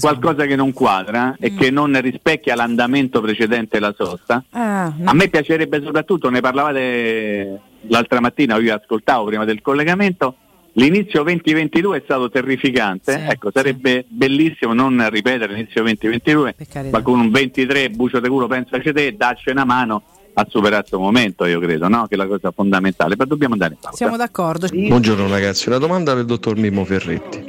qualcosa 0.00 0.44
che 0.44 0.54
non 0.54 0.74
quadra 0.74 1.34
eh, 1.40 1.46
e 1.46 1.50
Mm. 1.52 1.58
che 1.58 1.70
non 1.70 1.98
rispecchia 2.00 2.54
l'andamento 2.54 3.22
precedente 3.22 3.78
alla 3.78 3.94
sosta. 3.96 4.44
Ah, 4.50 4.92
no. 4.94 5.10
A 5.10 5.14
me 5.14 5.28
piacerebbe 5.28 5.80
soprattutto, 5.82 6.28
ne 6.28 6.40
parlavate 6.40 7.60
l'altra 7.88 8.20
mattina, 8.20 8.58
io 8.58 8.74
ascoltavo 8.74 9.24
prima 9.24 9.46
del 9.46 9.62
collegamento, 9.62 10.36
l'inizio 10.76 11.22
2022 11.22 11.98
è 11.98 12.00
stato 12.04 12.30
terrificante, 12.30 13.12
Sì, 13.12 13.18
ecco 13.32 13.50
sarebbe 13.52 14.04
bellissimo 14.08 14.72
non 14.72 15.06
ripetere 15.10 15.52
l'inizio 15.52 15.82
2022, 15.82 16.54
Per 16.56 16.66
carità. 16.68 16.96
ma 16.96 17.02
con 17.02 17.18
un 17.18 17.30
23 17.30 17.90
bucio 17.90 18.20
de 18.20 18.28
culo 18.28 18.46
pensaci 18.46 18.92
te, 18.92 19.14
dacci 19.16 19.50
una 19.50 19.64
mano 19.64 20.02
a 20.38 20.46
superare 20.48 20.80
questo 20.80 20.98
momento, 20.98 21.46
io 21.46 21.58
credo, 21.60 21.88
no? 21.88 22.06
che 22.06 22.14
è 22.14 22.18
la 22.18 22.26
cosa 22.26 22.50
fondamentale, 22.50 23.14
ma 23.16 23.24
dobbiamo 23.24 23.54
andare 23.54 23.72
in 23.72 23.78
pausa. 23.80 23.96
Siamo 23.96 24.16
d'accordo. 24.18 24.66
Buongiorno 24.70 25.28
ragazzi, 25.28 25.68
una 25.68 25.78
domanda 25.78 26.12
per 26.12 26.20
il 26.20 26.26
dottor 26.26 26.56
Mimmo 26.56 26.84
Ferretti. 26.84 27.42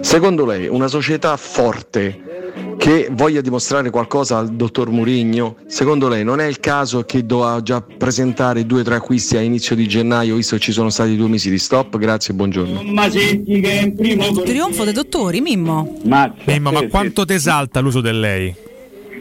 Secondo 0.00 0.44
lei 0.44 0.68
una 0.68 0.88
società 0.88 1.34
forte 1.38 2.47
che 2.78 3.08
voglia 3.10 3.40
dimostrare 3.40 3.90
qualcosa 3.90 4.38
al 4.38 4.50
dottor 4.54 4.90
Murigno, 4.90 5.56
secondo 5.66 6.08
lei 6.08 6.22
non 6.24 6.40
è 6.40 6.46
il 6.46 6.60
caso 6.60 7.02
che 7.02 7.26
doveva 7.26 7.60
già 7.60 7.80
presentare 7.82 8.64
due 8.66 8.80
o 8.80 8.84
tre 8.84 8.94
acquisti 8.94 9.36
a 9.36 9.40
inizio 9.40 9.74
di 9.74 9.86
gennaio, 9.88 10.36
visto 10.36 10.54
che 10.56 10.62
ci 10.62 10.72
sono 10.72 10.88
stati 10.88 11.16
due 11.16 11.28
mesi 11.28 11.50
di 11.50 11.58
stop? 11.58 11.98
Grazie 11.98 12.32
e 12.32 12.36
buongiorno. 12.36 12.80
Il 12.80 14.42
trionfo 14.44 14.84
dei 14.84 14.92
dottori, 14.92 15.40
Mimmo. 15.40 15.98
Mazza, 16.04 16.34
Mimmo, 16.46 16.70
ma 16.70 16.78
sì, 16.80 16.88
quanto 16.88 17.24
ti 17.24 17.32
esalta 17.34 17.80
l'uso 17.80 18.00
del 18.00 18.20
lei? 18.20 18.54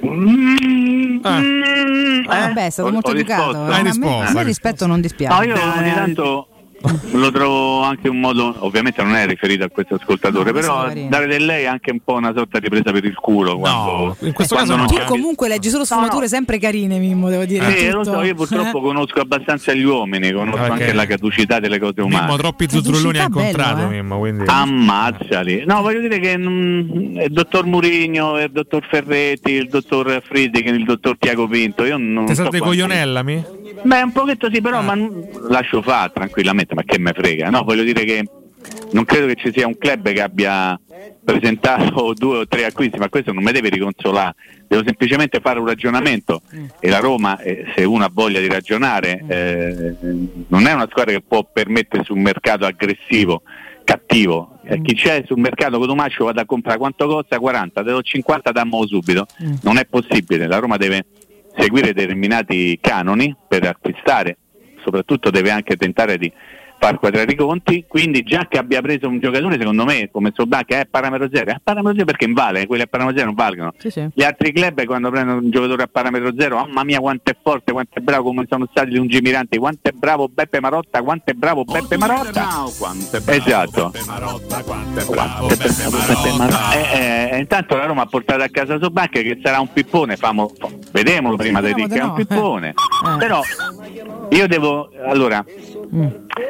Mm, 0.05 1.19
Ah, 1.23 2.49
eh? 2.49 2.53
beh, 2.53 2.65
è 2.67 2.69
stato 2.69 2.89
Ho- 2.89 2.91
molto 2.91 3.09
ho 3.09 3.13
educato. 3.13 3.43
risposto? 3.51 3.71
eh. 3.71 3.73
Hai 3.73 3.79
A 3.79 3.83
me- 3.83 3.89
risposto, 3.89 4.29
a 4.29 4.33
me 4.33 4.39
il 4.41 4.45
rispetto 4.45 4.85
non 4.85 5.01
dispiace. 5.01 5.35
No, 5.35 5.43
io 5.55 5.61
ogni 5.77 5.93
tanto 5.93 6.47
lo 7.11 7.31
trovo 7.31 7.81
anche 7.81 8.07
un 8.07 8.19
modo, 8.19 8.55
ovviamente 8.59 9.01
non 9.03 9.15
è 9.15 9.25
riferito 9.25 9.63
a 9.63 9.69
questo 9.69 9.95
ascoltatore, 9.95 10.51
No, 10.51 10.59
però 10.59 10.91
dare 11.09 11.25
del 11.27 11.45
lei 11.45 11.63
è 11.63 11.67
anche 11.67 11.91
un 11.91 11.99
po' 12.03 12.13
una 12.13 12.33
sorta 12.35 12.59
di 12.59 12.69
presa 12.69 12.91
per 12.91 13.03
il 13.03 13.15
culo. 13.15 13.57
Quando, 13.57 14.15
in 14.21 14.33
questo 14.33 14.55
caso 14.55 14.75
non 14.75 14.85
no. 14.85 14.91
Tu 14.91 15.03
comunque 15.05 15.47
leggi 15.47 15.69
solo 15.69 15.85
sfumature 15.85 16.21
no. 16.21 16.27
sempre 16.27 16.59
carine, 16.59 16.97
Mimmo, 16.99 17.29
devo 17.29 17.45
dire. 17.45 17.71
Sì, 17.75 17.89
lo 17.89 18.03
so, 18.03 18.21
io 18.21 18.35
purtroppo 18.35 18.77
Eh? 18.77 18.81
conosco 18.81 19.19
abbastanza 19.19 19.73
gli 19.73 19.83
uomini, 19.83 20.31
conosco 20.31 20.61
Ok. 20.61 20.69
anche 20.71 20.93
la 20.93 21.05
caducità 21.05 21.59
delle 21.59 21.79
cose 21.79 22.01
umane. 22.01 22.25
Mimmo, 22.25 22.37
troppi 22.37 22.67
zuzzurelloni 22.69 23.19
incontrato, 23.19 23.75
bello, 23.75 23.89
eh. 23.89 23.93
Mimmo, 23.95 24.19
quindi... 24.19 24.43
Ammazzali. 24.47 25.63
No, 25.65 25.81
voglio 25.81 25.99
dire 26.01 26.19
che 26.19 26.37
mm, 26.37 27.17
il 27.21 27.31
dottor 27.31 27.65
Murigno, 27.65 28.39
il 28.39 28.51
dottor 28.51 28.85
Ferretti, 28.89 29.51
il 29.51 29.67
dottor 29.67 30.21
Friedrich, 30.23 30.65
il 30.67 30.83
dottor 30.85 31.17
Tiago 31.17 31.47
Pinto, 31.47 31.83
io 31.85 31.97
non 31.97 32.25
Ti 32.25 32.35
so 32.35 32.49
coglionellami? 32.49 33.55
Beh, 33.83 34.01
un 34.01 34.11
pochetto 34.11 34.49
sì, 34.49 34.57
Ah. 34.57 34.61
però 34.61 34.81
ma 34.81 34.95
n- 34.95 35.27
lascio 35.49 35.81
fare 35.81 36.11
tranquillamente, 36.13 36.73
ma 36.77 36.83
che 36.83 36.99
me 36.99 37.11
frega. 37.11 37.49
No, 37.49 37.63
voglio 37.63 37.81
dire 37.81 38.03
che 38.03 38.23
non 38.91 39.03
credo 39.03 39.25
che 39.25 39.35
ci 39.35 39.51
sia 39.51 39.65
un 39.65 39.77
club 39.79 40.11
che 40.11 40.21
abbia 40.21 40.79
presentato 41.23 42.13
due 42.15 42.37
o 42.37 42.47
tre 42.47 42.65
acquisti, 42.65 42.99
ma 42.99 43.09
questo 43.09 43.33
non 43.33 43.43
mi 43.43 43.51
deve 43.51 43.69
riconsolare. 43.69 44.35
Devo 44.67 44.83
semplicemente 44.85 45.39
fare 45.39 45.59
un 45.59 45.65
ragionamento 45.65 46.41
e 46.79 46.89
la 46.89 46.99
Roma, 46.99 47.39
eh, 47.39 47.65
se 47.75 47.83
uno 47.83 48.03
ha 48.03 48.11
voglia 48.13 48.39
di 48.39 48.47
ragionare, 48.47 49.23
eh, 49.27 49.95
non 50.49 50.67
è 50.67 50.73
una 50.73 50.87
squadra 50.87 51.13
che 51.13 51.23
può 51.27 51.49
permettersi 51.51 52.11
un 52.11 52.21
mercato 52.21 52.65
aggressivo, 52.65 53.41
cattivo. 53.83 54.59
Eh, 54.63 54.79
chi 54.83 54.93
c'è 54.93 55.23
sul 55.25 55.39
mercato 55.39 55.79
con 55.79 55.87
Tomaccio 55.87 56.25
vado 56.25 56.41
a 56.41 56.45
comprare 56.45 56.77
quanto 56.77 57.07
costa? 57.07 57.39
40, 57.39 57.83
te 57.83 57.89
do 57.89 58.01
50, 58.03 58.51
dammo 58.51 58.85
subito. 58.85 59.25
Non 59.63 59.77
è 59.77 59.85
possibile, 59.85 60.45
la 60.45 60.59
Roma 60.59 60.77
deve 60.77 61.05
seguire 61.57 61.91
determinati 61.91 62.77
canoni 62.79 63.35
per 63.47 63.65
acquistare, 63.65 64.37
soprattutto 64.83 65.31
deve 65.31 65.49
anche 65.49 65.75
tentare 65.75 66.17
di 66.17 66.31
far 66.79 66.99
quadrare 66.99 67.31
i 67.31 67.35
conti, 67.35 67.85
quindi 67.87 68.23
già 68.23 68.47
che 68.47 68.57
abbia 68.57 68.81
preso 68.81 69.07
un 69.07 69.19
giocatore 69.19 69.57
secondo 69.57 69.85
me 69.85 70.09
come 70.11 70.31
Solbacca 70.33 70.79
è 70.79 70.85
parametro 70.85 71.29
zero, 71.31 71.51
è 71.51 71.57
parametro 71.61 71.93
zero 71.93 72.05
perché 72.05 72.27
vale, 72.31 72.67
quelli 72.67 72.83
a 72.83 72.87
parametro 72.87 73.17
zero 73.17 73.31
non 73.31 73.35
valgono. 73.35 73.73
Sì, 73.77 73.89
sì. 73.89 74.07
Gli 74.13 74.23
altri 74.23 74.51
club 74.51 74.83
quando 74.85 75.09
prendono 75.09 75.39
un 75.39 75.49
giocatore 75.49 75.83
a 75.83 75.87
parametro 75.87 76.31
zero, 76.37 76.57
mamma 76.57 76.83
mia 76.83 76.99
quanto 76.99 77.31
è 77.31 77.37
forte, 77.41 77.71
quanto 77.71 77.99
è 77.99 78.01
bravo, 78.01 78.23
come 78.23 78.45
sono 78.49 78.67
stati 78.69 78.91
gli 78.91 78.97
lungimiranti, 78.97 79.57
quanto 79.57 79.89
è 79.89 79.91
bravo 79.91 80.27
Beppe 80.27 80.59
Marotta, 80.59 81.01
quanto 81.01 81.31
è 81.31 81.33
bravo 81.33 81.63
Beppe 81.63 81.97
Marotta. 81.97 82.41
Esatto. 82.41 82.73
Quanto 82.77 83.17
è 83.17 83.21
bravo 83.21 83.37
Beppe 83.77 84.05
Marotta. 84.05 86.73
Eh, 86.73 86.99
eh, 86.99 87.29
eh, 87.33 87.37
intanto 87.39 87.75
la 87.75 87.85
Roma 87.85 88.03
ha 88.03 88.07
portato 88.07 88.43
a 88.43 88.49
casa 88.49 88.77
Sobacca 88.79 89.21
che 89.21 89.39
sarà 89.43 89.59
un 89.59 89.71
pippone, 89.71 90.15
famo, 90.15 90.51
fa- 90.57 90.69
vedemolo 90.91 91.35
prima 91.35 91.61
di 91.61 91.73
dire 91.73 91.87
che 91.87 91.99
è 91.99 92.03
un 92.03 92.13
pippone. 92.13 92.69
eh. 92.69 93.17
Però 93.17 93.41
Io 94.29 94.47
devo, 94.47 94.89
allora, 95.05 95.43
mm. 95.43 96.07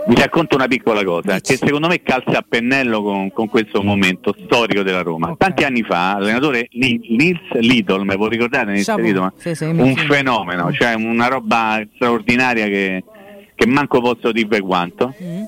vi 0.07 0.15
racconto 0.15 0.55
una 0.55 0.67
piccola 0.67 1.03
cosa 1.03 1.39
che 1.39 1.57
secondo 1.57 1.87
me 1.87 2.01
calza 2.01 2.39
a 2.39 2.45
pennello 2.47 3.01
con, 3.01 3.31
con 3.31 3.47
questo 3.47 3.81
momento 3.83 4.35
storico 4.45 4.83
della 4.83 5.01
Roma. 5.01 5.31
Okay. 5.31 5.37
Tanti 5.49 5.63
anni 5.63 5.83
fa 5.83 6.17
l'allenatore 6.17 6.69
Nils 6.71 7.51
Lidl, 7.53 8.01
me 8.03 8.15
lo 8.15 8.27
ricordate 8.27 8.71
Nils 8.71 8.95
Lidl? 8.95 9.31
Sì, 9.37 9.55
sì, 9.55 9.65
un 9.65 9.95
fenomeno, 9.95 10.71
cioè 10.71 10.93
una 10.95 11.27
roba 11.27 11.81
straordinaria 11.95 12.65
che, 12.65 13.03
che 13.53 13.67
manco 13.67 14.01
posso 14.01 14.31
dirvi 14.31 14.59
quanto. 14.59 15.13
Mm. 15.21 15.43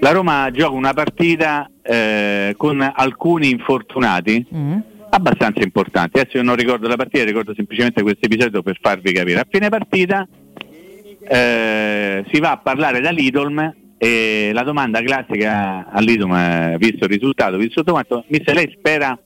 La 0.00 0.10
Roma 0.10 0.50
gioca 0.50 0.74
una 0.74 0.92
partita 0.92 1.70
eh, 1.82 2.54
con 2.56 2.92
alcuni 2.94 3.50
infortunati. 3.50 4.46
Mm 4.54 4.78
abbastanza 5.14 5.62
importanti. 5.62 6.18
Adesso 6.18 6.38
io 6.38 6.42
non 6.42 6.56
ricordo 6.56 6.88
la 6.88 6.96
partita, 6.96 7.24
ricordo 7.24 7.54
semplicemente 7.54 8.02
questo 8.02 8.26
episodio 8.26 8.62
per 8.62 8.78
farvi 8.80 9.12
capire. 9.12 9.38
A 9.40 9.46
fine 9.48 9.68
partita 9.68 10.26
eh, 11.28 12.24
si 12.32 12.40
va 12.40 12.52
a 12.52 12.58
parlare 12.58 13.00
da 13.00 13.10
Lidolm 13.10 13.74
e 13.96 14.50
la 14.52 14.62
domanda 14.62 15.00
classica 15.02 15.86
a 15.90 16.00
Lidolm, 16.00 16.76
visto 16.76 17.04
il 17.04 17.10
risultato, 17.10 17.56
visto 17.56 17.80
tutto 17.80 17.92
quanto, 17.92 18.24
mi 18.28 18.42
se 18.44 18.52
lei 18.52 18.74
spera 18.76 19.18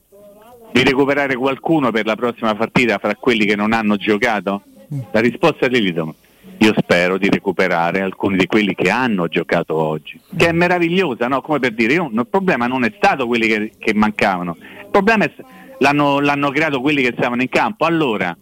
di 0.71 0.83
recuperare 0.83 1.35
qualcuno 1.35 1.91
per 1.91 2.05
la 2.05 2.15
prossima 2.15 2.55
partita 2.55 2.97
fra 2.99 3.15
quelli 3.15 3.45
che 3.45 3.55
non 3.55 3.73
hanno 3.73 3.95
giocato? 3.97 4.63
La 5.11 5.19
risposta 5.19 5.67
di 5.67 5.81
Lidolm 5.81 6.13
io 6.61 6.73
spero 6.77 7.17
di 7.17 7.29
recuperare 7.29 8.01
alcuni 8.01 8.35
di 8.35 8.45
quelli 8.45 8.75
che 8.75 8.89
hanno 8.89 9.27
giocato 9.27 9.75
oggi, 9.75 10.19
che 10.35 10.49
è 10.49 10.51
meravigliosa, 10.51 11.27
no? 11.27 11.41
come 11.41 11.59
per 11.59 11.73
dire, 11.73 11.93
io, 11.93 12.09
il 12.11 12.27
problema 12.27 12.67
non 12.67 12.83
è 12.83 12.93
stato 12.97 13.27
quelli 13.27 13.47
che, 13.47 13.71
che 13.77 13.93
mancavano, 13.93 14.57
il 14.59 14.87
problema 14.91 15.25
è, 15.25 15.31
l'hanno, 15.79 16.19
l'hanno 16.19 16.49
creato 16.49 16.81
quelli 16.81 17.01
che 17.01 17.13
stavano 17.17 17.41
in 17.41 17.49
campo. 17.49 17.85
Allora, 17.85 18.35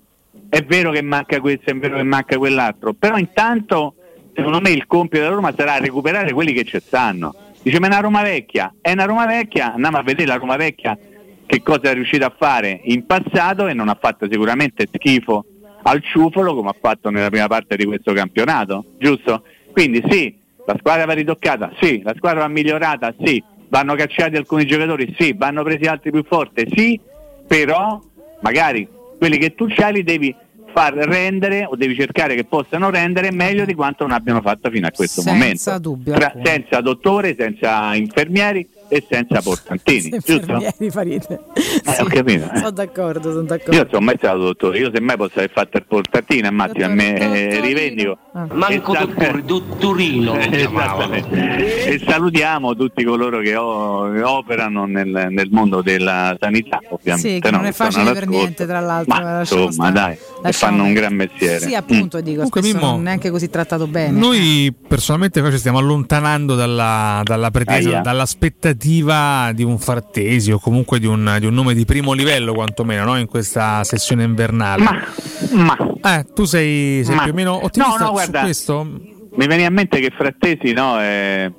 è 0.49 0.61
vero 0.63 0.91
che 0.91 1.01
manca 1.01 1.39
questo, 1.39 1.69
è 1.69 1.75
vero 1.75 1.97
che 1.97 2.03
manca 2.03 2.37
quell'altro, 2.37 2.93
però 2.93 3.17
intanto 3.17 3.95
secondo 4.33 4.61
me 4.61 4.69
il 4.69 4.85
compito 4.85 5.23
della 5.23 5.35
Roma 5.35 5.53
sarà 5.55 5.77
recuperare 5.77 6.31
quelli 6.31 6.53
che 6.53 6.63
ci 6.63 6.79
stanno. 6.79 7.33
Dice, 7.61 7.79
ma 7.79 7.87
è 7.87 7.89
una 7.89 7.99
Roma 7.99 8.21
vecchia, 8.21 8.73
è 8.79 8.91
una 8.91 9.05
Roma 9.05 9.25
vecchia, 9.25 9.73
andiamo 9.73 9.97
a 9.97 10.03
vedere 10.03 10.27
la 10.27 10.35
Roma 10.35 10.55
vecchia 10.55 10.97
che 11.45 11.61
cosa 11.63 11.89
è 11.89 11.93
riuscita 11.93 12.27
a 12.27 12.35
fare 12.37 12.81
in 12.83 13.05
passato 13.05 13.67
e 13.67 13.73
non 13.73 13.89
ha 13.89 13.97
fatto 13.99 14.27
sicuramente 14.29 14.87
schifo 14.91 15.45
al 15.83 16.03
ciufolo 16.03 16.53
come 16.53 16.69
ha 16.69 16.75
fatto 16.79 17.09
nella 17.09 17.29
prima 17.29 17.47
parte 17.47 17.75
di 17.75 17.85
questo 17.85 18.13
campionato, 18.13 18.85
giusto? 18.99 19.43
Quindi 19.71 20.03
sì, 20.09 20.37
la 20.65 20.75
squadra 20.77 21.05
va 21.05 21.13
ritoccata, 21.13 21.71
sì, 21.79 22.01
la 22.03 22.13
squadra 22.15 22.41
va 22.41 22.47
migliorata, 22.47 23.13
sì, 23.23 23.41
vanno 23.69 23.95
cacciati 23.95 24.35
alcuni 24.35 24.65
giocatori, 24.65 25.15
sì, 25.17 25.33
vanno 25.33 25.63
presi 25.63 25.85
altri 25.85 26.11
più 26.11 26.23
forti, 26.25 26.67
sì, 26.75 26.99
però 27.47 27.99
magari 28.41 28.87
quelli 29.17 29.37
che 29.37 29.55
tu 29.55 29.67
c'hai 29.67 29.93
li 29.93 30.03
devi 30.03 30.35
far 30.73 30.93
rendere 30.93 31.65
o 31.65 31.75
devi 31.75 31.95
cercare 31.95 32.35
che 32.35 32.43
possano 32.43 32.89
rendere 32.89 33.31
meglio 33.31 33.65
di 33.65 33.73
quanto 33.73 34.05
non 34.05 34.13
abbiano 34.13 34.41
fatto 34.41 34.69
fino 34.69 34.85
a 34.85 34.91
questo 34.91 35.21
senza 35.21 35.71
momento. 35.71 35.79
Dubbio, 35.79 36.13
Tra, 36.13 36.33
senza 36.43 36.81
dottore, 36.81 37.35
senza 37.37 37.95
infermieri 37.95 38.67
e 38.89 39.05
senza 39.09 39.41
portantini, 39.41 40.17
giusto? 40.23 40.59
Farite. 40.89 41.39
Eh, 41.53 42.01
ho 42.01 42.05
capito. 42.05 42.49
Eh. 42.51 42.57
Sono 42.57 42.71
d'accordo, 42.71 43.31
sono 43.31 43.43
d'accordo. 43.43 43.75
Io 43.75 43.87
sono 43.89 44.05
mai 44.05 44.15
stato 44.17 44.37
dottore, 44.37 44.79
io 44.79 44.91
semmai 44.93 45.17
posso 45.17 45.33
aver 45.39 45.51
fatto 45.51 45.77
il 45.77 45.85
portantino, 45.85 46.49
Matti, 46.51 46.83
a 46.83 46.87
me 46.87 47.17
eh, 47.17 47.59
rivendico. 47.59 48.17
Ah. 48.33 48.47
Manco 48.51 48.93
sal- 48.93 49.07
dottore, 49.07 49.43
dottorino. 49.43 50.37
e 50.39 52.01
salutiamo 52.05 52.75
tutti 52.75 53.03
coloro 53.03 53.39
che, 53.39 53.55
operano 53.55 54.85
nel, 54.85 55.27
nel, 55.29 55.49
mondo 55.51 55.81
della 55.81 56.35
sanità, 56.39 56.79
ovviamente. 56.89 57.29
Sì, 57.29 57.39
che 57.39 57.51
no, 57.51 57.57
non 57.57 57.65
è 57.65 57.71
facile 57.71 58.13
per 58.13 58.27
niente, 58.27 58.65
tra 58.65 58.79
l'altro. 58.79 59.13
Ma, 59.13 59.39
insomma, 59.39 59.91
dai, 59.91 60.17
fanno 60.51 60.83
un 60.83 60.93
gran 60.93 61.13
mestiere. 61.13 61.59
Sì, 61.59 61.75
appunto, 61.75 62.19
mm. 62.19 62.21
dico, 62.21 62.47
Comunque, 62.47 62.61
Mimmo, 62.61 62.91
non 62.91 62.99
è 63.01 63.03
neanche 63.03 63.29
così 63.29 63.49
trattato 63.49 63.87
bene. 63.87 64.17
Noi 64.17 64.73
personalmente 64.87 65.43
ci 65.51 65.57
stiamo 65.57 65.79
allontanando 65.79 66.55
dalla, 66.55 67.21
dalla 67.23 67.51
pretesa, 67.51 67.99
dall'aspettativa 67.99 68.76
iniziativa 68.77 69.51
di 69.53 69.63
un 69.63 69.79
Frattesi 69.79 70.51
o 70.51 70.59
comunque 70.59 70.99
di 70.99 71.07
un, 71.07 71.37
di 71.39 71.47
un 71.47 71.53
nome 71.53 71.73
di 71.73 71.83
primo 71.85 72.13
livello 72.13 72.53
quantomeno 72.53 73.03
no? 73.03 73.17
in 73.17 73.25
questa 73.25 73.83
sessione 73.83 74.23
invernale. 74.23 74.83
Ma, 74.83 75.03
ma. 75.51 76.17
Eh, 76.17 76.25
tu 76.33 76.45
sei, 76.45 77.03
sei 77.03 77.15
ma. 77.15 77.23
più 77.23 77.31
o 77.31 77.35
meno 77.35 77.63
ottimista 77.63 77.97
no, 77.97 78.05
no, 78.05 78.11
guarda, 78.11 78.41
questo? 78.41 78.83
Mi 78.83 79.47
viene 79.47 79.65
a 79.65 79.69
mente 79.69 79.99
che 79.99 80.11
Frattesi 80.15 80.73
no, 80.73 80.99
è, 80.99 81.51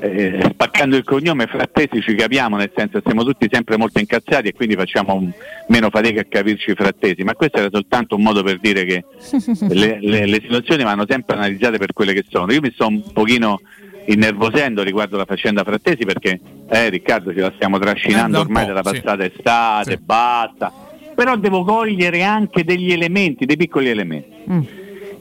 eh, 0.00 0.48
spaccando 0.50 0.96
il 0.96 1.04
cognome 1.04 1.46
Frattesi 1.46 2.00
ci 2.02 2.14
capiamo, 2.14 2.56
nel 2.56 2.72
senso 2.74 3.00
siamo 3.04 3.24
tutti 3.24 3.48
sempre 3.50 3.76
molto 3.76 3.98
incazzati 3.98 4.48
e 4.48 4.52
quindi 4.52 4.74
facciamo 4.74 5.14
un, 5.14 5.30
meno 5.68 5.90
fatica 5.90 6.20
a 6.20 6.26
capirci 6.28 6.74
Frattesi, 6.74 7.22
ma 7.24 7.34
questo 7.34 7.58
era 7.58 7.68
soltanto 7.70 8.16
un 8.16 8.22
modo 8.22 8.42
per 8.42 8.58
dire 8.58 8.84
che 8.84 9.04
le, 9.68 9.98
le, 10.00 10.26
le 10.26 10.40
situazioni 10.40 10.84
vanno 10.84 11.04
sempre 11.08 11.36
analizzate 11.36 11.78
per 11.78 11.92
quelle 11.92 12.12
che 12.12 12.24
sono. 12.28 12.52
Io 12.52 12.60
mi 12.60 12.70
sto 12.72 12.86
un 12.86 13.02
pochino 13.12 13.60
innervosendo 14.06 14.82
riguardo 14.82 15.16
la 15.16 15.24
faccenda 15.24 15.64
Frattesi 15.64 16.04
perché 16.04 16.40
eh, 16.68 16.88
Riccardo 16.88 17.32
ce 17.32 17.40
la 17.40 17.52
stiamo 17.54 17.78
trascinando 17.78 18.40
ormai 18.40 18.66
dalla 18.66 18.82
passata 18.82 19.22
sì. 19.22 19.32
estate, 19.34 19.90
sì. 19.92 19.98
basta. 20.02 20.72
Però 21.14 21.36
devo 21.36 21.64
cogliere 21.64 22.22
anche 22.22 22.62
degli 22.64 22.92
elementi, 22.92 23.46
dei 23.46 23.56
piccoli 23.56 23.88
elementi, 23.88 24.28
mm. 24.50 24.60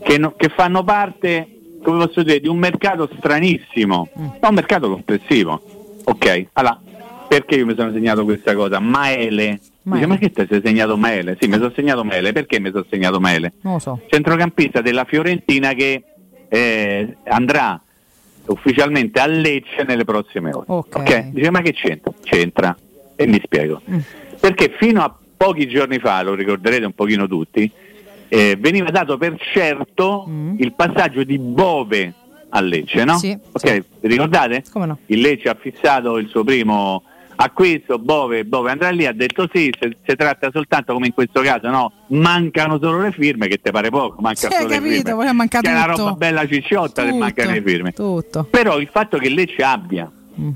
che, 0.04 0.18
no, 0.18 0.34
che, 0.36 0.50
fanno 0.50 0.84
parte, 0.84 1.48
come 1.82 2.06
posso 2.06 2.22
dire, 2.22 2.42
di 2.42 2.50
un 2.50 2.58
mercato 2.58 3.10
stranissimo, 3.18 4.10
mm. 4.20 4.26
ma 4.42 4.48
un 4.50 4.56
mercato 4.56 4.90
complessivo. 4.90 5.62
Ok, 6.04 6.48
allora, 6.54 6.80
perché 7.28 7.56
io 7.56 7.66
mi 7.66 7.76
sono 7.76 7.94
segnato 7.94 8.24
questa 8.26 8.54
cosa? 8.56 8.80
Maele. 8.80 9.60
Maele. 9.84 10.06
Dice, 10.06 10.06
ma 10.06 10.18
che 10.18 10.32
ti 10.32 10.46
sei 10.50 10.62
segnato 10.64 10.98
Maele? 10.98 11.38
Sì, 11.40 11.48
mi 11.48 11.56
sono 11.56 11.72
segnato 11.74 12.04
Maele. 12.04 12.32
Perché 12.34 12.60
mi 12.60 12.72
sono 12.72 12.86
segnato 12.90 13.20
Maele? 13.20 13.54
Non 13.62 13.74
lo 13.74 13.80
so. 13.80 14.02
Centrocampista 14.08 14.82
della 14.82 15.06
Fiorentina 15.06 15.74
che 15.74 16.04
eh, 16.50 17.18
andrà 17.26 17.82
ufficialmente 18.48 19.20
a 19.20 19.26
Lecce 19.26 19.84
nelle 19.84 20.04
prossime 20.04 20.52
ore. 20.52 20.66
Okay. 20.68 21.02
Okay? 21.02 21.32
Dice 21.32 21.50
ma 21.52 21.62
che 21.62 21.74
c'entra? 21.74 22.12
C'entra 22.24 22.78
e 23.16 23.28
mi 23.28 23.40
spiego. 23.44 23.82
Mm. 23.90 24.00
Perché 24.40 24.76
fino 24.78 25.04
a 25.04 25.18
pochi 25.36 25.68
giorni 25.68 26.00
fa, 26.00 26.22
lo 26.22 26.34
ricorderete 26.34 26.86
un 26.86 26.94
pochino 26.94 27.28
tutti, 27.28 27.70
eh, 28.28 28.58
veniva 28.60 28.90
dato 28.90 29.18
per 29.18 29.38
certo 29.54 30.26
mm. 30.28 30.56
il 30.60 30.74
passaggio 30.74 31.24
di 31.24 31.38
Bove 31.38 32.14
a 32.50 32.62
Lecce, 32.62 33.04
no? 33.04 33.18
Sì, 33.18 33.38
ok, 33.52 33.68
sì. 33.68 33.84
ricordate? 34.02 34.64
No? 34.74 34.98
Il 35.08 35.20
Lecce 35.20 35.50
ha 35.50 35.58
fissato 35.60 36.18
il 36.18 36.28
suo 36.28 36.44
primo 36.44 37.04
acquisto, 37.36 38.00
Bove, 38.00 38.46
Bove 38.46 38.72
andrà 38.72 38.90
lì, 38.90 39.06
ha 39.06 39.14
detto 39.14 39.48
sì, 39.52 39.74
se, 39.78 39.98
si 40.06 40.16
tratta 40.16 40.50
soltanto 40.52 40.94
come 40.94 41.08
in 41.08 41.14
questo 41.14 41.42
caso, 41.42 41.70
no, 41.70 41.92
mancano 42.08 42.78
solo 42.80 43.02
le 43.02 43.12
firme, 43.12 43.48
che 43.48 43.60
te 43.62 43.72
pare 43.72 43.90
poco, 43.90 44.22
manca 44.22 44.48
sì, 44.50 44.56
solo 44.56 44.68
capito, 44.68 44.82
le 44.82 44.90
firme. 44.90 45.48
Che 45.48 45.58
tutto. 45.58 45.70
è 45.70 45.72
una 45.72 45.86
roba 45.86 46.12
bella 46.14 46.48
cicciotta 46.48 47.02
tutto, 47.02 47.14
che 47.14 47.20
mancano 47.20 47.52
le 47.52 47.62
firme. 47.62 47.92
Tutto. 47.92 48.44
Però 48.50 48.80
il 48.80 48.90
fatto 48.92 49.18
che 49.18 49.30
Lecce 49.30 49.64
abbia 49.64 50.10
mm. 50.40 50.50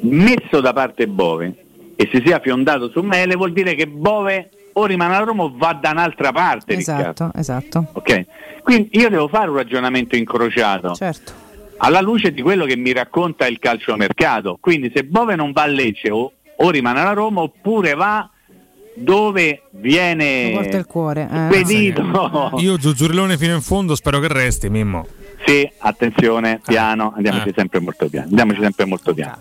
messo 0.00 0.60
da 0.60 0.72
parte 0.72 1.06
Bove 1.06 1.54
e 1.96 2.08
si 2.12 2.22
sia 2.24 2.40
fiondato 2.40 2.90
su 2.90 3.00
Mele 3.00 3.36
vuol 3.36 3.52
dire 3.52 3.74
che 3.74 3.86
Bove 3.86 4.50
o 4.76 4.86
rimane 4.86 5.14
a 5.14 5.18
Roma 5.18 5.44
o 5.44 5.52
va 5.54 5.78
da 5.80 5.90
un'altra 5.90 6.32
parte. 6.32 6.74
Esatto, 6.74 7.26
Riccardo. 7.26 7.38
esatto. 7.38 7.86
Ok, 7.92 8.24
quindi 8.62 8.88
io 8.92 9.08
devo 9.08 9.28
fare 9.28 9.48
un 9.48 9.56
ragionamento 9.56 10.16
incrociato. 10.16 10.94
Certo 10.94 11.42
alla 11.78 12.00
luce 12.00 12.32
di 12.32 12.42
quello 12.42 12.64
che 12.64 12.76
mi 12.76 12.92
racconta 12.92 13.46
il 13.46 13.58
calciomercato. 13.58 14.58
Quindi 14.60 14.90
se 14.94 15.04
Bove 15.04 15.34
non 15.34 15.52
va 15.52 15.62
a 15.62 15.66
Lecce 15.66 16.10
o 16.10 16.32
o 16.56 16.70
rimane 16.70 17.00
alla 17.00 17.12
Roma 17.12 17.40
oppure 17.40 17.94
va 17.94 18.28
dove 18.96 19.62
viene 19.70 20.52
porta 20.54 20.76
il 20.76 20.86
cuore 20.86 21.28
eh, 21.30 21.52
spedito. 21.52 22.02
No. 22.02 22.52
Io 22.58 22.78
Zuzzurellone 22.78 23.36
fino 23.36 23.54
in 23.54 23.60
fondo 23.60 23.94
spero 23.96 24.20
che 24.20 24.28
resti, 24.28 24.68
Mimmo. 24.68 25.06
Sì, 25.44 25.68
attenzione, 25.78 26.60
piano, 26.64 27.12
andiamoci 27.14 27.48
eh. 27.48 27.54
sempre 27.56 27.80
molto 27.80 28.08
piano. 28.08 28.28
Andiamoci 28.28 28.60
sempre 28.60 28.84
molto 28.84 29.12
piano. 29.12 29.40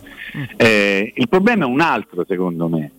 Eh, 0.58 1.14
il 1.16 1.30
problema 1.30 1.66
è 1.66 1.68
un 1.68 1.82
altro, 1.82 2.26
secondo 2.28 2.68
me. 2.68 2.92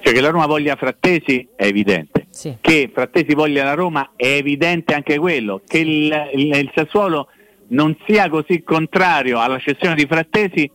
Cioè 0.00 0.12
che 0.12 0.20
la 0.20 0.30
Roma 0.30 0.46
voglia 0.46 0.76
Frattesi 0.76 1.48
è 1.56 1.64
evidente. 1.64 2.26
Sì. 2.28 2.56
Che 2.60 2.90
Frattesi 2.92 3.34
voglia 3.34 3.64
la 3.64 3.74
Roma 3.74 4.10
è 4.14 4.26
evidente 4.26 4.94
anche 4.94 5.18
quello. 5.18 5.62
Che 5.66 5.78
il, 5.78 6.30
il, 6.34 6.54
il 6.54 6.70
Sassuolo 6.74 7.28
non 7.72 7.96
sia 8.06 8.28
così 8.28 8.62
contrario 8.62 9.40
alla 9.40 9.58
cessione 9.58 9.94
di 9.94 10.06
Frattesi 10.06 10.70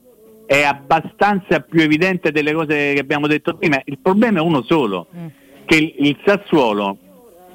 è 0.46 0.64
abbastanza 0.64 1.60
più 1.60 1.82
evidente 1.82 2.32
delle 2.32 2.54
cose 2.54 2.94
che 2.94 3.00
abbiamo 3.00 3.28
detto 3.28 3.56
prima. 3.56 3.82
Il 3.86 4.00
problema 4.00 4.40
è 4.40 4.42
uno 4.42 4.62
solo, 4.64 5.08
mm. 5.16 5.28
che 5.66 5.76
il, 5.76 5.94
il, 5.98 6.18
Sassuolo 6.26 6.98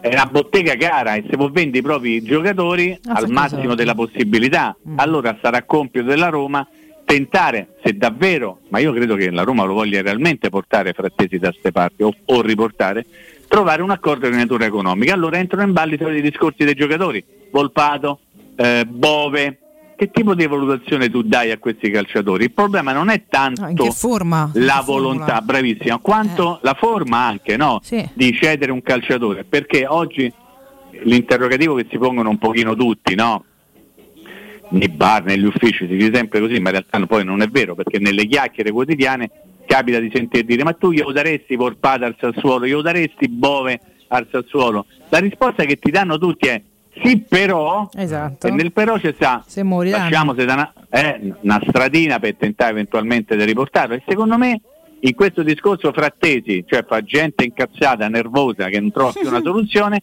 è 0.01 0.09
una 0.09 0.27
bottega 0.27 0.77
cara 0.77 1.15
e 1.15 1.25
se 1.29 1.37
può 1.37 1.49
vendere 1.51 1.79
i 1.79 1.83
propri 1.83 2.23
giocatori 2.23 2.99
ah, 3.07 3.15
al 3.15 3.31
massimo 3.31 3.71
so. 3.71 3.75
della 3.75 3.95
possibilità, 3.95 4.77
mm. 4.87 4.99
allora 4.99 5.39
sarà 5.41 5.63
compito 5.63 6.05
della 6.05 6.29
Roma 6.29 6.67
tentare, 7.05 7.77
se 7.83 7.97
davvero, 7.97 8.61
ma 8.69 8.79
io 8.79 8.93
credo 8.93 9.17
che 9.17 9.31
la 9.31 9.43
Roma 9.43 9.65
lo 9.65 9.75
voglia 9.75 10.03
realmente 10.03 10.51
portare 10.51 10.93
frattesi 10.93 11.39
da 11.39 11.51
queste 11.51 11.73
parti 11.73 12.03
o, 12.03 12.15
o 12.27 12.43
riportare, 12.43 13.07
trovare 13.49 13.83
un 13.83 13.91
accordo 13.91 14.29
di 14.29 14.37
natura 14.37 14.67
economica. 14.67 15.15
Allora 15.15 15.39
entrano 15.39 15.67
in 15.67 15.73
ballo 15.73 15.95
i 15.95 16.21
discorsi 16.21 16.65
dei 16.65 16.75
giocatori, 16.75 17.25
Volpato, 17.51 18.21
eh, 18.57 18.85
Bove, 18.87 19.59
che 19.97 20.11
tipo 20.11 20.35
di 20.35 20.47
valutazione 20.47 21.11
tu 21.11 21.23
dai 21.23 21.51
a 21.51 21.59
questi 21.59 21.91
calciatori? 21.91 22.45
Il 22.45 22.53
problema 22.53 22.93
non 22.93 23.09
è 23.09 23.25
tanto 23.29 23.91
forma, 23.93 24.51
la 24.55 24.83
volontà, 24.85 25.41
bravissima, 25.41 25.99
quanto 25.99 26.57
eh. 26.57 26.59
la 26.63 26.75
forma 26.75 27.19
anche 27.19 27.57
no? 27.57 27.81
sì. 27.83 28.07
di 28.15 28.33
cedere 28.35 28.73
un 28.73 28.83
calciatore, 28.83 29.45
perché 29.45 29.87
oggi 29.87 30.33
l'interrogativo 31.05 31.75
che 31.75 31.87
si 31.91 31.99
pongono 31.99 32.29
un 32.29 32.39
pochino 32.39 32.75
tutti, 32.75 33.15
no? 33.15 33.45
nei 34.73 34.89
bar, 34.89 35.25
negli 35.25 35.45
uffici 35.45 35.87
si 35.87 35.97
dice 35.97 36.15
sempre 36.15 36.41
così, 36.41 36.59
ma 36.59 36.71
in 36.71 36.77
realtà 36.77 37.07
poi 37.07 37.25
non 37.25 37.43
è 37.43 37.47
vero 37.47 37.75
perché 37.75 37.99
nelle 37.99 38.27
chiacchiere 38.27 38.71
quotidiane 38.71 39.31
capita 39.67 39.99
di 39.99 40.11
sentire 40.13 40.45
dire 40.45 40.65
ma 40.65 40.73
tu 40.73 40.93
glielo 40.93 41.13
daresti 41.13 41.57
Porpata 41.57 42.07
al 42.07 42.17
Sassuolo, 42.19 42.67
glielo 42.67 42.83
daresti 42.83 43.29
Bove 43.29 43.81
al 44.09 44.27
Sassuolo? 44.31 44.87
La 45.11 45.19
risposta 45.19 45.65
che 45.65 45.79
ti 45.79 45.91
danno 45.91 46.19
tutti 46.19 46.49
è 46.49 46.63
sì 47.03 47.25
però, 47.27 47.89
esatto. 47.95 48.53
nel 48.53 48.73
però 48.73 48.99
c'è 48.99 49.13
sta, 49.15 49.43
se 49.47 49.63
se 50.35 50.45
da 50.45 50.53
una, 50.55 50.73
eh, 50.91 51.33
una 51.41 51.61
stradina 51.67 52.19
per 52.19 52.37
tentare 52.37 52.73
eventualmente 52.73 53.37
di 53.37 53.45
riportarlo 53.45 53.95
e 53.95 54.03
secondo 54.07 54.37
me 54.37 54.61
in 55.01 55.15
questo 55.15 55.43
discorso 55.43 55.93
frattesi, 55.93 56.65
cioè 56.67 56.85
fra 56.85 57.03
gente 57.03 57.45
incazzata, 57.45 58.09
nervosa 58.09 58.69
che 58.69 58.79
non 58.79 58.93
trova 58.93 59.13
più 59.13 59.27
una 59.27 59.41
soluzione, 59.43 60.03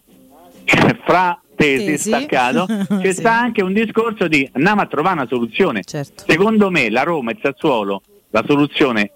fra 1.05 1.39
tesi, 1.55 1.85
tesi. 1.85 2.09
staccato, 2.09 2.65
c'è 2.99 3.13
sì. 3.13 3.19
sta 3.19 3.37
anche 3.37 3.61
un 3.61 3.73
discorso 3.73 4.27
di 4.27 4.49
andiamo 4.53 4.81
a 4.81 4.87
trovare 4.87 5.15
una 5.15 5.27
soluzione. 5.27 5.83
Certo. 5.83 6.23
Secondo 6.27 6.69
me 6.69 6.89
la 6.89 7.03
Roma 7.03 7.31
e 7.31 7.33
il 7.33 7.39
Sassuolo 7.41 8.01
la 8.31 8.43
soluzione 8.45 9.11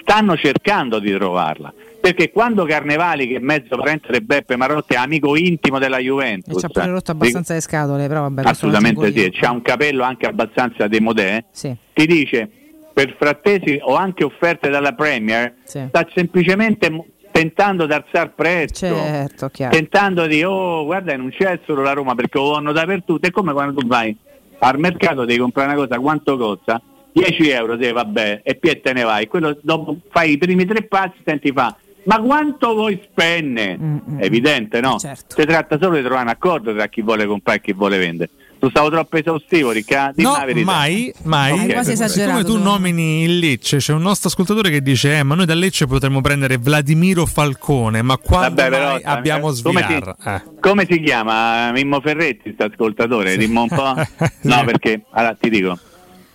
stanno 0.00 0.36
cercando 0.36 0.98
di 0.98 1.12
trovarla. 1.12 1.72
Perché 2.04 2.30
quando 2.30 2.66
Carnevali, 2.66 3.26
che 3.26 3.36
è 3.36 3.38
mezzo 3.38 3.76
parente 3.76 4.12
di 4.12 4.20
Beppe 4.20 4.56
Marotti, 4.56 4.92
è 4.92 4.98
amico 4.98 5.36
intimo 5.36 5.78
della 5.78 5.96
Juventus, 5.96 6.54
e 6.54 6.58
ci 6.58 6.66
ha 6.66 6.68
pure 6.68 6.86
rotto 6.88 7.12
abbastanza 7.12 7.54
le 7.54 7.62
scatole, 7.62 8.06
però 8.08 8.20
vabbè, 8.20 8.42
assolutamente 8.44 9.10
sì, 9.10 9.30
c'ha 9.32 9.50
un 9.50 9.62
capello 9.62 10.02
anche 10.02 10.26
abbastanza 10.26 10.86
demodè, 10.86 11.46
sì. 11.50 11.74
ti 11.94 12.04
dice 12.04 12.50
per 12.92 13.16
frattesi 13.18 13.78
o 13.80 13.94
anche 13.94 14.22
offerte 14.22 14.68
dalla 14.68 14.92
Premier, 14.92 15.54
sì. 15.64 15.82
sta 15.88 16.06
semplicemente 16.14 17.06
tentando 17.30 17.86
di 17.86 17.94
alzare 17.94 18.32
prezzo, 18.36 18.86
certo, 18.86 19.50
tentando 19.70 20.26
di, 20.26 20.44
oh 20.44 20.84
guarda 20.84 21.16
non 21.16 21.30
c'è 21.30 21.58
solo 21.64 21.80
la 21.80 21.94
Roma 21.94 22.14
perché 22.14 22.36
lo 22.36 22.50
vanno 22.50 22.72
dappertutto, 22.72 23.26
è 23.26 23.30
come 23.30 23.54
quando 23.54 23.80
tu 23.80 23.86
vai 23.86 24.14
al 24.58 24.78
mercato 24.78 25.24
devi 25.24 25.40
comprare 25.40 25.72
una 25.72 25.86
cosa, 25.86 25.98
quanto 25.98 26.36
costa? 26.36 26.82
10 27.14 27.48
euro, 27.48 27.80
sì, 27.80 27.92
vabbè, 27.92 28.40
e 28.42 28.56
poi 28.56 28.80
te 28.80 28.92
ne 28.92 29.04
vai, 29.04 29.26
quello 29.26 29.56
dopo 29.62 29.96
fai 30.10 30.32
i 30.32 30.38
primi 30.38 30.66
tre 30.66 30.82
passi, 30.82 31.22
senti 31.24 31.52
fa, 31.52 31.74
ma 32.04 32.20
quanto 32.20 32.74
vuoi 32.74 33.00
spende? 33.10 33.76
Mm-mm. 33.78 34.18
È 34.18 34.24
evidente, 34.24 34.80
no? 34.80 34.98
Certo. 34.98 35.36
Si 35.38 35.46
tratta 35.46 35.78
solo 35.80 35.96
di 35.96 36.02
trovare 36.02 36.22
un 36.22 36.28
accordo 36.28 36.74
tra 36.74 36.86
chi 36.88 37.02
vuole 37.02 37.26
comprare 37.26 37.58
e 37.58 37.60
chi 37.60 37.72
vuole 37.72 37.98
vendere. 37.98 38.30
Tu 38.64 38.70
stavo 38.70 38.88
troppo 38.88 39.18
esaustivo, 39.18 39.72
Riccardo? 39.72 40.22
No, 40.22 40.42
mai, 40.62 41.12
mai. 41.24 41.52
Okay. 41.52 41.72
quasi 41.72 41.92
esagerato. 41.92 42.30
Come 42.30 42.44
tu 42.44 42.62
nomini 42.62 43.22
il 43.24 43.38
Lecce, 43.38 43.76
c'è 43.76 43.92
un 43.92 44.00
nostro 44.00 44.28
ascoltatore 44.30 44.70
che 44.70 44.80
dice: 44.80 45.18
eh, 45.18 45.22
ma 45.22 45.34
noi 45.34 45.44
da 45.44 45.52
Lecce 45.52 45.86
potremmo 45.86 46.22
prendere 46.22 46.56
Vladimiro 46.56 47.26
Falcone, 47.26 48.00
ma 48.00 48.16
quando 48.16 48.54
Vabbè, 48.54 48.70
però, 48.70 48.98
abbiamo 49.02 49.50
eh, 49.50 49.52
Svilar? 49.52 50.16
Come 50.16 50.16
si, 50.18 50.28
eh. 50.28 50.60
come 50.60 50.86
si 50.88 51.00
chiama? 51.02 51.72
Mimmo 51.72 52.00
Ferretti, 52.00 52.54
questo 52.54 52.64
ascoltatore? 52.64 53.32
Sì. 53.32 53.38
Dimmo 53.38 53.62
un 53.62 53.68
po'. 53.68 53.94
no, 54.48 54.64
perché 54.64 55.02
allora 55.10 55.36
ti 55.38 55.50
dico, 55.50 55.78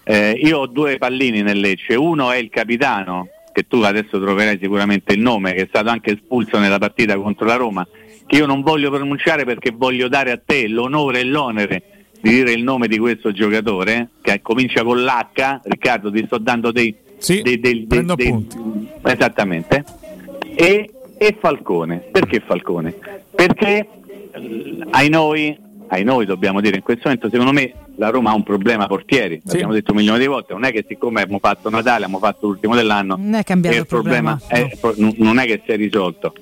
eh, 0.03 0.39
io 0.39 0.59
ho 0.59 0.67
due 0.67 0.99
pallini 0.99 1.41
nel 1.41 1.59
Lecce, 1.59 1.95
uno 1.95 2.31
è 2.31 2.37
il 2.37 2.49
capitano, 2.51 3.27
che 3.51 3.67
tu 3.67 3.81
adesso 3.81 4.19
troverai 4.19 4.57
sicuramente 4.61 5.13
il 5.13 5.21
nome, 5.21 5.53
che 5.53 5.63
è 5.63 5.67
stato 5.67 5.89
anche 5.89 6.13
espulso 6.13 6.59
nella 6.59 6.77
partita 6.77 7.17
contro 7.17 7.45
la 7.45 7.55
Roma, 7.55 7.87
che 8.25 8.35
io 8.35 8.45
non 8.45 8.61
voglio 8.61 8.89
pronunciare 8.91 9.45
perché 9.45 9.71
voglio 9.71 10.07
dare 10.07 10.31
a 10.31 10.41
te 10.43 10.67
l'onore 10.67 11.21
e 11.21 11.23
l'onere 11.23 11.83
di 12.21 12.29
dire 12.29 12.51
il 12.51 12.63
nome 12.63 12.87
di 12.87 12.97
questo 12.97 13.31
giocatore, 13.31 14.09
che 14.21 14.41
comincia 14.41 14.83
con 14.83 15.01
l'H, 15.01 15.61
Riccardo 15.63 16.11
ti 16.11 16.23
sto 16.25 16.37
dando 16.37 16.71
dei... 16.71 16.95
Sì, 17.17 17.41
dei, 17.41 17.59
dei, 17.59 17.85
dei, 17.85 18.05
dei 18.15 18.47
esattamente, 19.03 19.83
e, 20.55 20.89
e, 21.17 21.37
Falcone. 21.37 21.97
Perché 21.97 22.41
Falcone? 22.45 22.95
Perché 23.35 23.87
ai 24.91 25.09
noi, 25.09 25.57
ai 25.89 26.03
noi 26.03 26.25
dobbiamo 26.25 26.61
dire 26.61 26.77
in 26.77 26.81
questo 26.83 27.03
momento, 27.05 27.29
secondo 27.29 27.51
me 27.51 27.73
la 27.95 28.09
Roma 28.09 28.31
ha 28.31 28.35
un 28.35 28.43
problema 28.43 28.87
portieri, 28.87 29.41
Sì. 29.43 29.51
l'abbiamo 29.53 29.73
detto 29.73 29.91
un 29.91 29.97
milione 29.97 30.19
di 30.19 30.27
volte, 30.27 30.53
non 30.53 30.63
è 30.65 30.71
che 30.71 30.85
siccome 30.87 31.21
abbiamo 31.21 31.39
fatto 31.41 31.69
Natale, 31.69 32.05
abbiamo 32.05 32.19
fatto 32.19 32.47
l'ultimo 32.47 32.75
dell'anno, 32.75 33.15
Non 33.17 33.33
è 33.33 33.43
cambiato 33.43 33.75
il 33.77 33.85
problema. 33.87 34.39
è- 34.47 34.69
n- 34.97 35.13
non 35.17 35.39
è 35.39 35.45
che 35.45 35.61
si 35.65 35.71
è 35.71 35.75
risolto. 35.77 36.33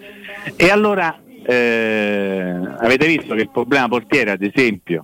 E 0.55 0.69
allora 0.69 1.17
eh, 1.45 2.53
avete 2.79 3.07
visto 3.07 3.33
che 3.35 3.41
il 3.41 3.49
problema 3.49 3.87
portiere, 3.87 4.31
ad 4.31 4.41
esempio, 4.41 5.03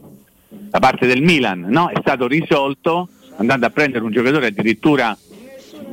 da 0.50 0.80
parte 0.80 1.08
del 1.08 1.22
Milan, 1.22 1.66
no? 1.70 1.88
è 1.90 1.98
stato 2.02 2.28
risolto 2.28 3.08
andando 3.38 3.66
a 3.66 3.70
prendere 3.70 4.04
un 4.04 4.12
giocatore 4.12 4.48
addirittura 4.48 5.18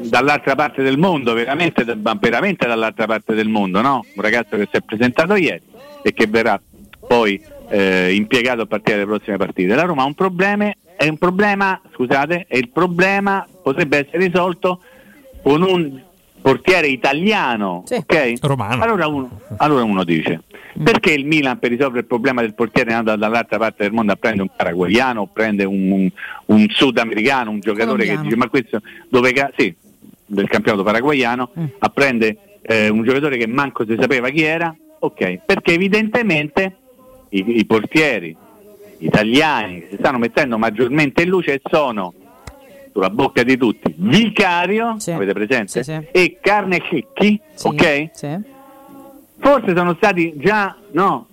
dall'altra 0.02 0.54
parte 0.54 0.82
del 0.82 0.98
mondo, 0.98 1.32
veramente, 1.34 1.84
veramente 2.18 2.66
dall'altra 2.66 3.06
parte 3.06 3.34
del 3.34 3.48
mondo, 3.48 3.80
no? 3.80 4.04
un 4.14 4.22
ragazzo 4.22 4.56
che 4.56 4.68
si 4.70 4.76
è 4.76 4.80
presentato 4.80 5.34
ieri 5.36 5.62
e 6.02 6.12
che 6.12 6.26
verrà 6.26 6.60
poi 7.06 7.40
eh, 7.70 8.12
impiegato 8.14 8.62
a 8.62 8.66
partire 8.66 8.98
dalle 8.98 9.08
prossime 9.16 9.36
partite. 9.36 9.74
La 9.74 9.82
Roma 9.82 10.02
ha 10.02 10.06
un 10.06 10.14
problema, 10.14 10.72
è 10.96 11.08
un 11.08 11.16
problema, 11.18 11.80
scusate, 11.94 12.46
e 12.48 12.58
il 12.58 12.68
problema 12.70 13.46
potrebbe 13.62 13.98
essere 14.06 14.26
risolto 14.26 14.80
con 15.42 15.62
un 15.62 16.00
portiere 16.42 16.88
italiano, 16.88 17.82
Sì. 17.86 17.94
ok? 17.94 18.34
Romano. 18.42 18.82
Allora 18.82 19.06
uno, 19.06 19.40
allora 19.58 19.84
uno 19.84 20.04
dice, 20.04 20.42
perché 20.82 21.12
il 21.12 21.26
Milan 21.26 21.58
per 21.58 21.70
risolvere 21.70 22.00
il 22.00 22.06
problema 22.06 22.40
del 22.40 22.54
portiere 22.54 22.90
è 22.90 22.94
andato 22.94 23.18
dall'altra 23.18 23.58
parte 23.58 23.82
del 23.84 23.92
mondo 23.92 24.12
a 24.12 24.16
prendere 24.16 24.42
un 24.44 24.50
paraguayano, 24.56 25.26
prende 25.32 25.64
un, 25.64 25.90
un, 25.90 26.10
un 26.46 26.66
sudamericano, 26.70 27.50
un 27.50 27.60
giocatore 27.60 28.04
Colombiano. 28.06 28.18
che 28.20 28.24
dice 28.24 28.36
ma 28.36 28.48
questo 28.48 28.80
dove 29.08 29.32
ca- 29.32 29.50
sì, 29.56 29.74
del 30.26 30.48
campionato 30.48 30.82
paraguayano, 30.82 31.50
Mm. 31.58 31.64
a 31.78 31.88
prendere 31.90 32.36
eh, 32.62 32.88
un 32.88 33.02
giocatore 33.04 33.36
che 33.36 33.46
manco 33.46 33.84
si 33.84 33.96
sapeva 34.00 34.28
chi 34.30 34.42
era, 34.42 34.74
ok, 35.00 35.40
perché 35.44 35.72
evidentemente 35.74 36.76
i, 37.30 37.58
i 37.58 37.64
portieri 37.66 38.36
italiani 38.98 39.80
che 39.80 39.86
si 39.90 39.96
stanno 39.98 40.18
mettendo 40.18 40.58
maggiormente 40.58 41.22
in 41.22 41.28
luce 41.28 41.60
sono 41.70 42.12
sulla 42.92 43.10
bocca 43.10 43.42
di 43.42 43.56
tutti 43.56 43.94
Vicario, 43.96 44.96
Sì. 44.98 45.12
avete 45.12 45.32
presente? 45.32 45.82
Sì, 45.82 45.92
sì. 45.92 45.98
E 46.10 46.38
Carne 46.40 46.80
Chicchi, 46.80 47.40
Sì, 47.54 47.66
ok? 47.68 48.10
Forse 49.38 49.74
sono 49.74 49.94
stati 49.94 50.34
già, 50.36 50.76
no, 50.92 51.26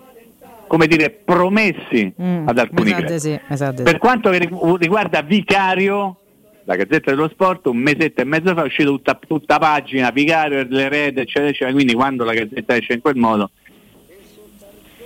come 0.68 0.88
dire, 0.88 1.10
promessi 1.10 2.14
Mm, 2.22 2.48
ad 2.48 2.58
alcuni 2.58 2.92
esatto, 2.92 3.42
esatto, 3.50 3.84
Per 3.84 3.98
quanto 3.98 4.32
riguarda 4.32 5.22
Vicario, 5.22 6.16
la 6.64 6.76
Gazzetta 6.76 7.12
dello 7.12 7.28
Sport 7.30 7.68
un 7.68 7.78
mesetto 7.78 8.22
e 8.22 8.26
mezzo 8.26 8.54
fa 8.54 8.62
è 8.62 8.66
uscita 8.66 8.90
tutta, 8.90 9.20
tutta 9.28 9.58
pagina, 9.58 10.12
Vicario, 10.12 10.66
le 10.70 10.90
red, 10.90 11.18
eccetera, 11.18 11.48
eccetera. 11.48 11.72
Quindi 11.72 11.94
quando 11.94 12.24
la 12.24 12.34
Gazzetta 12.34 12.76
esce 12.76 12.94
in 12.94 13.02
quel 13.02 13.16
modo, 13.16 13.50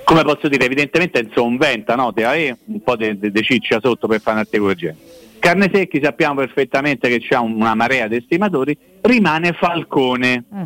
come 0.03 0.23
posso 0.23 0.47
dire, 0.47 0.65
evidentemente 0.65 1.19
insomventa, 1.19 1.95
no? 1.95 2.13
Te 2.13 2.23
avevi 2.25 2.55
un 2.65 2.81
po' 2.81 2.95
di 2.95 3.43
ciccia 3.43 3.79
sotto 3.81 4.07
per 4.07 4.19
fare 4.21 4.37
un 4.37 4.41
articolo 4.41 4.69
del 4.69 4.77
genere. 4.77 4.99
Carne 5.39 5.71
Secchi 5.73 5.99
sappiamo 6.03 6.35
perfettamente 6.35 7.09
che 7.09 7.19
c'ha 7.19 7.39
una 7.39 7.73
marea 7.73 8.07
di 8.07 8.17
estimatori, 8.17 8.77
rimane 9.01 9.53
Falcone 9.53 10.43
Mm. 10.53 10.63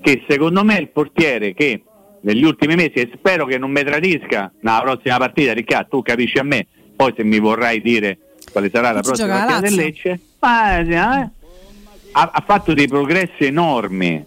che 0.00 0.24
secondo 0.28 0.62
me 0.62 0.76
è 0.76 0.80
il 0.80 0.88
portiere 0.88 1.52
che 1.54 1.82
negli 2.20 2.44
ultimi 2.44 2.74
mesi, 2.76 2.92
e 2.94 3.10
spero 3.14 3.44
che 3.44 3.58
non 3.58 3.70
mi 3.70 3.82
tradisca 3.82 4.52
nella 4.60 4.80
prossima 4.82 5.16
partita, 5.18 5.52
Riccardo, 5.52 5.88
tu 5.88 6.02
capisci 6.02 6.38
a 6.38 6.42
me, 6.42 6.66
poi 6.94 7.12
se 7.16 7.24
mi 7.24 7.38
vorrai 7.38 7.80
dire 7.80 8.18
quale 8.52 8.70
sarà 8.70 8.92
la 8.92 9.00
prossima 9.00 9.36
partita 9.36 9.60
del. 9.60 9.74
Lecce, 9.74 10.20
ma, 10.38 10.78
eh, 10.78 10.94
ha, 10.96 11.30
ha 12.12 12.44
fatto 12.46 12.72
dei 12.72 12.86
progressi 12.86 13.44
enormi, 13.46 14.24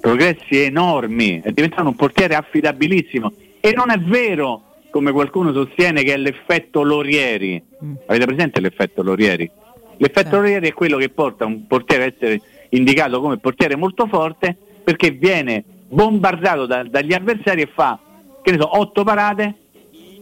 progressi 0.00 0.58
enormi, 0.62 1.40
è 1.42 1.52
diventato 1.52 1.86
un 1.86 1.94
portiere 1.94 2.34
affidabilissimo 2.34 3.32
e 3.60 3.72
non 3.74 3.90
è 3.90 3.98
vero 3.98 4.62
come 4.90 5.12
qualcuno 5.12 5.52
sostiene 5.52 6.02
che 6.02 6.14
è 6.14 6.16
l'effetto 6.16 6.82
Lorieri. 6.82 7.62
Mm. 7.84 7.94
Avete 8.06 8.24
presente 8.26 8.60
l'effetto 8.60 9.02
Lorieri? 9.02 9.50
L'effetto 9.98 10.28
Sì. 10.30 10.34
Lorieri 10.36 10.68
è 10.68 10.72
quello 10.72 10.96
che 10.96 11.08
porta 11.10 11.44
un 11.44 11.66
portiere 11.66 12.04
a 12.04 12.06
essere 12.06 12.40
indicato 12.70 13.20
come 13.20 13.38
portiere 13.38 13.76
molto 13.76 14.06
forte 14.06 14.56
perché 14.84 15.10
viene 15.10 15.64
bombardato 15.88 16.66
da- 16.66 16.84
dagli 16.84 17.12
avversari 17.12 17.62
e 17.62 17.70
fa, 17.72 17.98
che 18.42 18.50
ne 18.52 18.58
so, 18.58 18.78
otto 18.78 19.04
parate, 19.04 19.54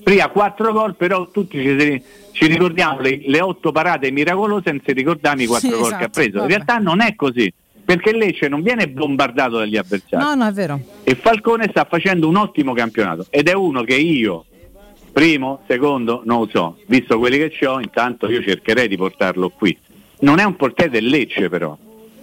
prima 0.03 0.29
quattro 0.29 0.73
gol, 0.73 0.95
però 0.97 1.29
tutti 1.29 1.59
ci, 1.61 2.03
ci 2.33 2.47
ricordiamo 2.47 3.01
le, 3.01 3.21
le 3.25 3.41
otto 3.41 3.73
parate 3.73 4.11
miracolose 4.11 4.71
non 4.71 4.81
ci 4.85 4.93
ricordiamo 4.93 5.43
i 5.43 5.47
quattro 5.47 5.69
Sì, 5.69 5.75
gol 5.77 5.89
che 5.89 5.95
ha 5.95 5.99
esatto, 5.99 6.11
preso. 6.11 6.29
In 6.31 6.41
vabbè. 6.43 6.53
realtà 6.53 6.77
non 6.79 7.01
è 7.01 7.15
così, 7.15 7.53
perché 7.87 8.11
il 8.11 8.17
Lecce 8.19 8.49
non 8.49 8.61
viene 8.63 8.89
bombardato 8.89 9.57
dagli 9.59 9.77
avversari 9.79 10.23
No, 10.23 10.35
no, 10.35 10.47
è 10.47 10.53
vero. 10.53 10.79
e 11.05 11.15
Falcone 11.15 11.69
sta 11.71 11.87
facendo 11.89 12.29
un 12.29 12.37
ottimo 12.37 12.75
campionato 12.75 13.27
ed 13.31 13.49
è 13.49 13.55
uno 13.55 13.83
che 13.85 13.95
io 13.95 14.45
primo, 15.13 15.61
secondo, 15.67 16.21
non 16.27 16.41
lo 16.41 16.49
so, 16.53 16.77
visto 16.89 17.19
quelli 17.19 17.39
che 17.49 17.67
ho, 17.67 17.81
intanto 17.81 18.29
io 18.29 18.43
cercherei 18.43 18.87
di 18.89 18.97
portarlo 18.99 19.49
qui. 19.49 19.75
Non 20.19 20.39
è 20.41 20.45
un 20.45 20.57
portiere 20.57 20.91
del 20.91 21.07
Lecce 21.07 21.49
però, 21.49 21.75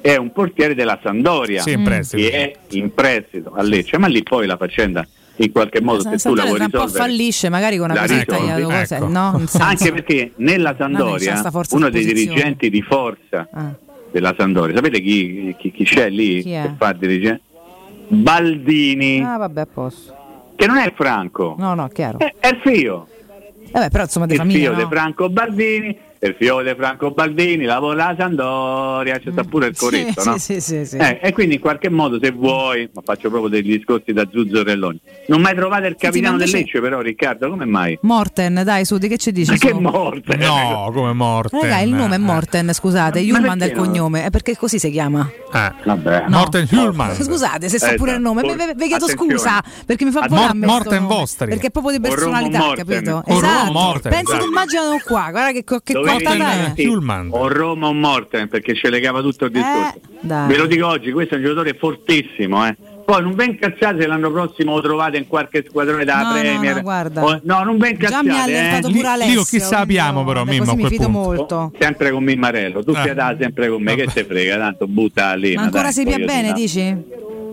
è 0.01 0.15
un 0.15 0.31
portiere 0.31 0.75
della 0.75 0.99
Sandoria 1.01 1.61
Sì, 1.63 1.71
in 1.71 1.83
prestito. 1.83 2.21
che 2.21 2.31
è 2.31 2.53
in 2.75 2.93
prestito 2.93 3.53
a 3.55 3.63
Lecce, 3.63 3.97
ma 3.97 4.05
lì 4.07 4.21
poi 4.21 4.45
la 4.45 4.57
faccenda 4.57 5.07
in 5.37 5.51
qualche 5.51 5.81
modo 5.81 6.01
se 6.01 6.17
tu 6.29 6.35
la 6.35 6.43
vuoi 6.43 6.55
tra 6.57 6.65
un 6.65 6.69
po' 6.69 6.77
risolvere 6.83 7.03
fallisce 7.09 7.49
magari 7.49 7.77
con 7.77 7.89
una 7.89 8.05
io- 8.05 8.67
cose, 8.69 8.95
ecco. 8.97 9.07
no? 9.07 9.41
Anche 9.57 9.91
perché 9.91 10.31
nella 10.35 10.75
Sandoria 10.77 11.41
uno 11.71 11.89
dei 11.89 12.05
dirigenti 12.05 12.69
di 12.69 12.81
forza 12.83 13.47
Ah. 13.51 13.73
Della 14.13 14.33
Sandoria, 14.37 14.75
sapete 14.75 15.01
chi, 15.01 15.55
chi- 15.57 15.71
chi 15.71 15.83
c'è 15.83 16.07
lì 16.09 16.43
Chi 16.43 16.51
è? 16.51 16.61
che 16.61 16.73
fa 16.77 16.93
dirigente? 16.93 17.41
Baldini, 18.07 19.21
Ah, 19.21 19.37
vabbè, 19.37 19.61
a 19.61 19.65
posto. 19.65 20.15
che 20.55 20.67
non 20.67 20.77
è 20.77 20.93
Franco, 20.95 21.55
No, 21.57 21.73
no, 21.73 21.87
chiaro. 21.87 22.19
è, 22.19 22.31
è 22.39 22.47
il 22.49 22.59
figlio. 22.63 23.07
Vabbè, 23.71 23.89
però 23.89 24.03
insomma 24.03 24.27
di 24.27 24.33
il 24.33 24.37
famiglia, 24.37 24.57
figlio 24.59 24.71
no? 24.73 24.77
di 24.77 24.85
Franco 24.95 25.29
Baldini 25.29 25.97
il 26.27 26.35
fiore 26.39 26.63
di 26.71 26.75
Franco 26.77 27.11
Baldini, 27.11 27.65
lavora 27.65 28.07
a 28.07 28.15
Sandoria, 28.17 29.19
c'è 29.19 29.31
sta 29.31 29.43
pure 29.43 29.67
il 29.67 29.75
coretto, 29.77 30.21
sì, 30.21 30.29
no? 30.29 30.37
Sì, 30.37 30.61
sì, 30.61 30.85
sì. 30.85 30.97
Eh, 30.97 31.19
e 31.21 31.31
quindi 31.33 31.55
in 31.55 31.61
qualche 31.61 31.89
modo 31.89 32.17
se 32.21 32.31
vuoi, 32.31 32.89
ma 32.93 33.01
faccio 33.03 33.29
proprio 33.29 33.49
degli 33.49 33.75
discorsi 33.77 34.13
da 34.13 34.25
Zuzzorelloni, 34.31 34.99
non 35.27 35.41
mai 35.41 35.55
trovate 35.55 35.87
il 35.87 35.95
capitano 35.97 36.37
del 36.37 36.49
Lecce 36.49 36.79
però 36.79 37.01
Riccardo, 37.01 37.49
come 37.49 37.65
mai? 37.65 37.97
Morten, 38.01 38.61
dai, 38.63 38.85
su, 38.85 38.97
di 38.97 39.07
che 39.07 39.17
ci 39.17 39.31
dici? 39.31 39.51
Ma 39.51 39.57
che 39.57 39.69
su? 39.69 39.79
morte! 39.79 40.35
No, 40.37 40.89
come 40.93 41.13
morte. 41.13 41.57
Raga, 41.61 41.79
il 41.79 41.93
nome 41.93 42.15
è 42.15 42.19
Morten, 42.19 42.73
scusate, 42.73 43.21
Ma 43.23 43.37
Hulman 43.37 43.61
il 43.61 43.71
no? 43.75 43.81
cognome, 43.83 44.25
è 44.25 44.29
perché 44.29 44.55
così 44.57 44.79
si 44.79 44.89
chiama. 44.91 45.29
Vabbè. 45.51 46.25
No. 46.27 46.37
Morten 46.37 46.67
Hulman. 46.71 47.13
Scusate 47.15 47.69
se 47.69 47.79
sa 47.79 47.91
Eh, 47.91 47.95
pure 47.95 48.13
il 48.13 48.21
nome, 48.21 48.41
vi 48.41 48.47
chiedo 48.87 49.05
attenzione. 49.05 49.13
scusa 49.37 49.63
perché 49.85 50.05
mi 50.05 50.11
fa 50.11 50.21
Ad- 50.21 50.29
volare 50.29 50.47
Mor- 50.47 50.55
a 50.55 50.57
me 50.57 50.65
sto 50.65 50.73
Morten 50.73 51.01
nome, 51.03 51.13
vostri. 51.15 51.47
Perché 51.47 51.67
è 51.67 51.71
proprio 51.71 51.91
di 51.93 51.99
personalità, 51.99 52.57
Morten. 52.59 52.85
capito? 52.85 53.23
Esatto. 53.25 53.71
Morten, 53.71 54.11
Pensa 54.11 54.21
esatto. 54.33 54.37
che 54.43 54.49
immaginano 54.49 54.97
qua, 55.05 55.27
guarda 55.31 55.51
che, 55.51 55.63
che 55.83 55.93
Morten-. 56.13 56.37
Morten- 56.37 56.87
Hulman. 56.89 57.27
O 57.31 57.47
Roma 57.47 57.87
o 57.87 57.93
Morten 57.93 58.47
perché 58.47 58.73
ce 58.75 58.89
legava 58.89 59.21
tutto 59.21 59.45
il 59.45 59.51
discorso. 59.51 59.95
Eh, 59.95 60.01
dai. 60.21 60.47
Ve 60.47 60.57
lo 60.57 60.65
dico 60.65 60.87
oggi, 60.87 61.11
questo 61.11 61.35
è 61.35 61.37
un 61.37 61.43
giocatore 61.43 61.73
fortissimo, 61.73 62.65
eh. 62.67 62.75
Poi 63.05 63.21
non 63.21 63.35
ben 63.35 63.57
cazzate 63.59 63.99
se 63.99 64.07
l'anno 64.07 64.31
prossimo 64.31 64.75
lo 64.75 64.81
trovate 64.81 65.17
in 65.17 65.27
qualche 65.27 65.65
squadrone 65.67 66.05
della 66.05 66.21
No, 66.21 66.27
no, 66.33 66.39
Premier. 66.39 66.75
no, 66.75 66.81
guarda. 66.83 67.23
O- 67.25 67.39
no, 67.43 67.63
non 67.63 67.77
ben 67.77 67.97
Già 67.97 68.05
cazzate. 68.07 68.23
mi 68.29 68.37
ha 68.37 68.43
allertato 68.43 68.87
eh. 68.87 68.91
pure 68.93 69.07
Alessio. 69.07 69.39
lì 69.39 69.45
chi 69.45 69.59
sa 69.59 69.65
quindi 69.67 69.75
abbiamo 69.97 70.19
io- 70.21 70.25
però, 70.25 70.43
da 70.45 70.51
Mimmo, 70.51 70.63
a 70.63 70.65
così 70.65 70.75
mi 70.77 70.81
quel 70.83 70.91
fido 70.93 71.09
punto. 71.09 71.27
molto. 71.35 71.71
Sempre 71.77 72.11
con 72.11 72.23
Mimmarello, 72.23 72.83
tu 72.83 72.91
Eh. 72.91 73.01
fiata 73.01 73.35
sempre 73.37 73.67
con 73.67 73.81
me, 73.83 73.95
che 73.95 74.05
te 74.05 74.23
frega, 74.23 74.57
tanto 74.57 74.87
butta 74.87 75.33
lì. 75.33 75.53
Ma 75.55 75.63
ancora 75.63 75.91
si 75.91 76.05
pia 76.05 76.17
bene, 76.19 76.53
dici? 76.53 76.95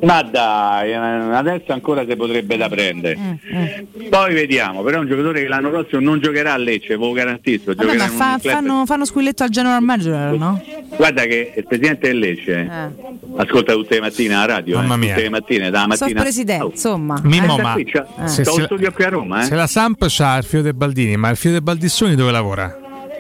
Ma 0.03 0.23
dai, 0.23 0.93
eh, 0.93 0.95
adesso 0.95 1.73
ancora 1.73 2.05
si 2.09 2.17
potrebbe 2.17 2.57
da 2.57 2.69
prendere. 2.69 3.17
Mm, 3.19 4.09
Poi 4.09 4.33
vediamo, 4.35 4.83
però 4.83 4.97
è 4.97 5.01
un 5.01 5.07
giocatore 5.09 5.43
che 5.43 5.49
l'anno 5.49 5.69
prossimo 5.71 6.01
non 6.01 6.21
giocherà 6.21 6.55
a 6.55 6.57
Lecce, 6.57 6.97
ve 6.97 7.05
lo 7.05 7.13
garantisco. 7.13 7.75
Vabbè, 7.75 7.83
giocherà 7.83 8.05
ma 8.07 8.11
fa- 8.11 8.39
fanno, 8.39 8.87
fanno 8.87 9.05
squilletto 9.05 9.43
al 9.43 9.51
general 9.51 9.83
manager, 9.83 10.33
no? 10.39 10.63
Guarda 10.97 11.23
che 11.25 11.53
il 11.57 11.67
presidente 11.67 12.09
del 12.09 12.19
Lecce 12.19 12.53
Eh. 12.53 12.89
ascolta 13.37 13.75
tutte 13.75 13.95
le 13.97 14.01
mattine 14.01 14.35
la 14.35 14.47
radio, 14.47 14.77
Mamma 14.79 14.95
eh, 14.95 14.99
mia. 14.99 15.09
tutte 15.11 15.23
le 15.23 15.29
mattine, 15.31 15.71
dalla 15.71 15.95
So 15.95 16.05
mattina. 16.05 16.21
presidente, 16.23 16.65
Oh, 16.65 16.71
insomma. 16.71 17.21
Mimmo, 17.23 17.59
Eh. 17.59 17.63
ma 17.63 17.73
qui 17.75 17.85
c'ha- 17.85 18.07
se, 18.25 18.45
se- 18.45 18.51
un 18.51 18.63
studio 18.65 18.93
qui 18.93 19.05
a 19.05 19.09
Roma, 19.11 19.41
eh. 19.43 19.45
se 19.45 19.55
la 19.55 19.67
Samp 19.67 20.05
c'ha 20.09 20.39
il 20.39 20.45
fio 20.45 20.63
dei 20.63 20.73
Baldini, 20.73 21.17
ma 21.17 21.29
il 21.29 21.37
fio 21.37 21.51
dei 21.51 21.61
Baldissoni 21.61 22.15
dove 22.15 22.31
lavora? 22.31 22.75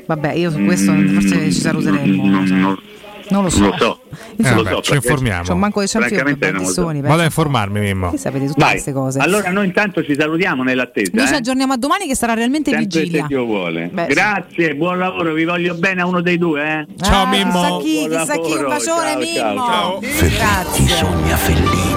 Vabbè, 0.07 0.33
io 0.33 0.51
su 0.51 0.65
questo 0.65 0.93
forse 0.93 1.53
ci 1.53 1.61
saluteremo. 1.61 2.25
non 2.27 2.41
lo 2.41 2.47
so. 2.77 2.83
Non, 3.31 3.43
Non 3.43 3.45
lo 3.45 3.51
so. 3.51 3.65
lo 3.65 3.77
so. 3.79 4.01
Eh, 4.11 4.17
Insomma, 4.37 4.57
lo 4.57 4.63
vabbè, 4.65 4.75
so, 4.77 4.83
ci 4.83 4.95
informiamo. 4.95 5.43
c'ho 5.45 5.57
manco 5.57 5.81
di 5.81 5.87
champion 5.87 6.11
per 6.11 6.19
Francamente 6.27 6.51
non 6.53 6.63
lo 6.63 6.69
so. 6.69 6.83
Baldissoni. 6.85 7.09
Vado 7.09 7.21
a 7.21 7.25
informarmi, 7.25 7.81
Mimmo. 7.81 8.11
Che 8.11 8.19
sapete 8.19 8.47
tutte 8.47 8.61
Vai. 8.61 8.71
queste 8.73 8.93
cose? 8.93 9.19
Allora 9.21 9.51
noi 9.51 9.67
intanto 9.67 10.03
ci 10.05 10.15
salutiamo 10.19 10.63
nell'attesa. 10.63 11.11
Noi 11.15 11.27
ci 11.27 11.33
eh. 11.33 11.37
aggiorniamo 11.37 11.73
a 11.73 11.77
domani 11.77 12.07
che 12.07 12.17
sarà 12.17 12.35
realmente 12.35 12.71
Sempre 12.71 12.87
vigilia. 12.87 13.23
se 13.23 13.27
Dio 13.29 13.45
vuole. 13.45 13.89
Beh, 13.93 14.07
sì. 14.09 14.15
Grazie, 14.15 14.75
buon 14.75 14.99
lavoro, 14.99 15.33
vi 15.33 15.45
voglio 15.45 15.75
bene 15.75 16.01
a 16.03 16.07
uno 16.07 16.21
dei 16.21 16.39
due, 16.39 16.63
eh. 16.63 16.87
Ciao, 17.03 17.25
Ah, 17.25 17.27
Mimmo. 17.29 17.79
Chissà 17.79 17.79
chi, 17.81 18.07
Buon 18.09 18.19
chissà 18.21 18.33
chi, 18.35 18.41
un 18.41 18.49
lavoro, 18.51 18.69
bacione 18.69 19.11
ciao, 19.11 19.19
Mimmo. 19.19 19.67
ciao, 19.67 20.01
ciao. 20.01 20.29
Grazie. 20.29 20.87
Sogna 20.89 21.37
Fellini. 21.37 21.90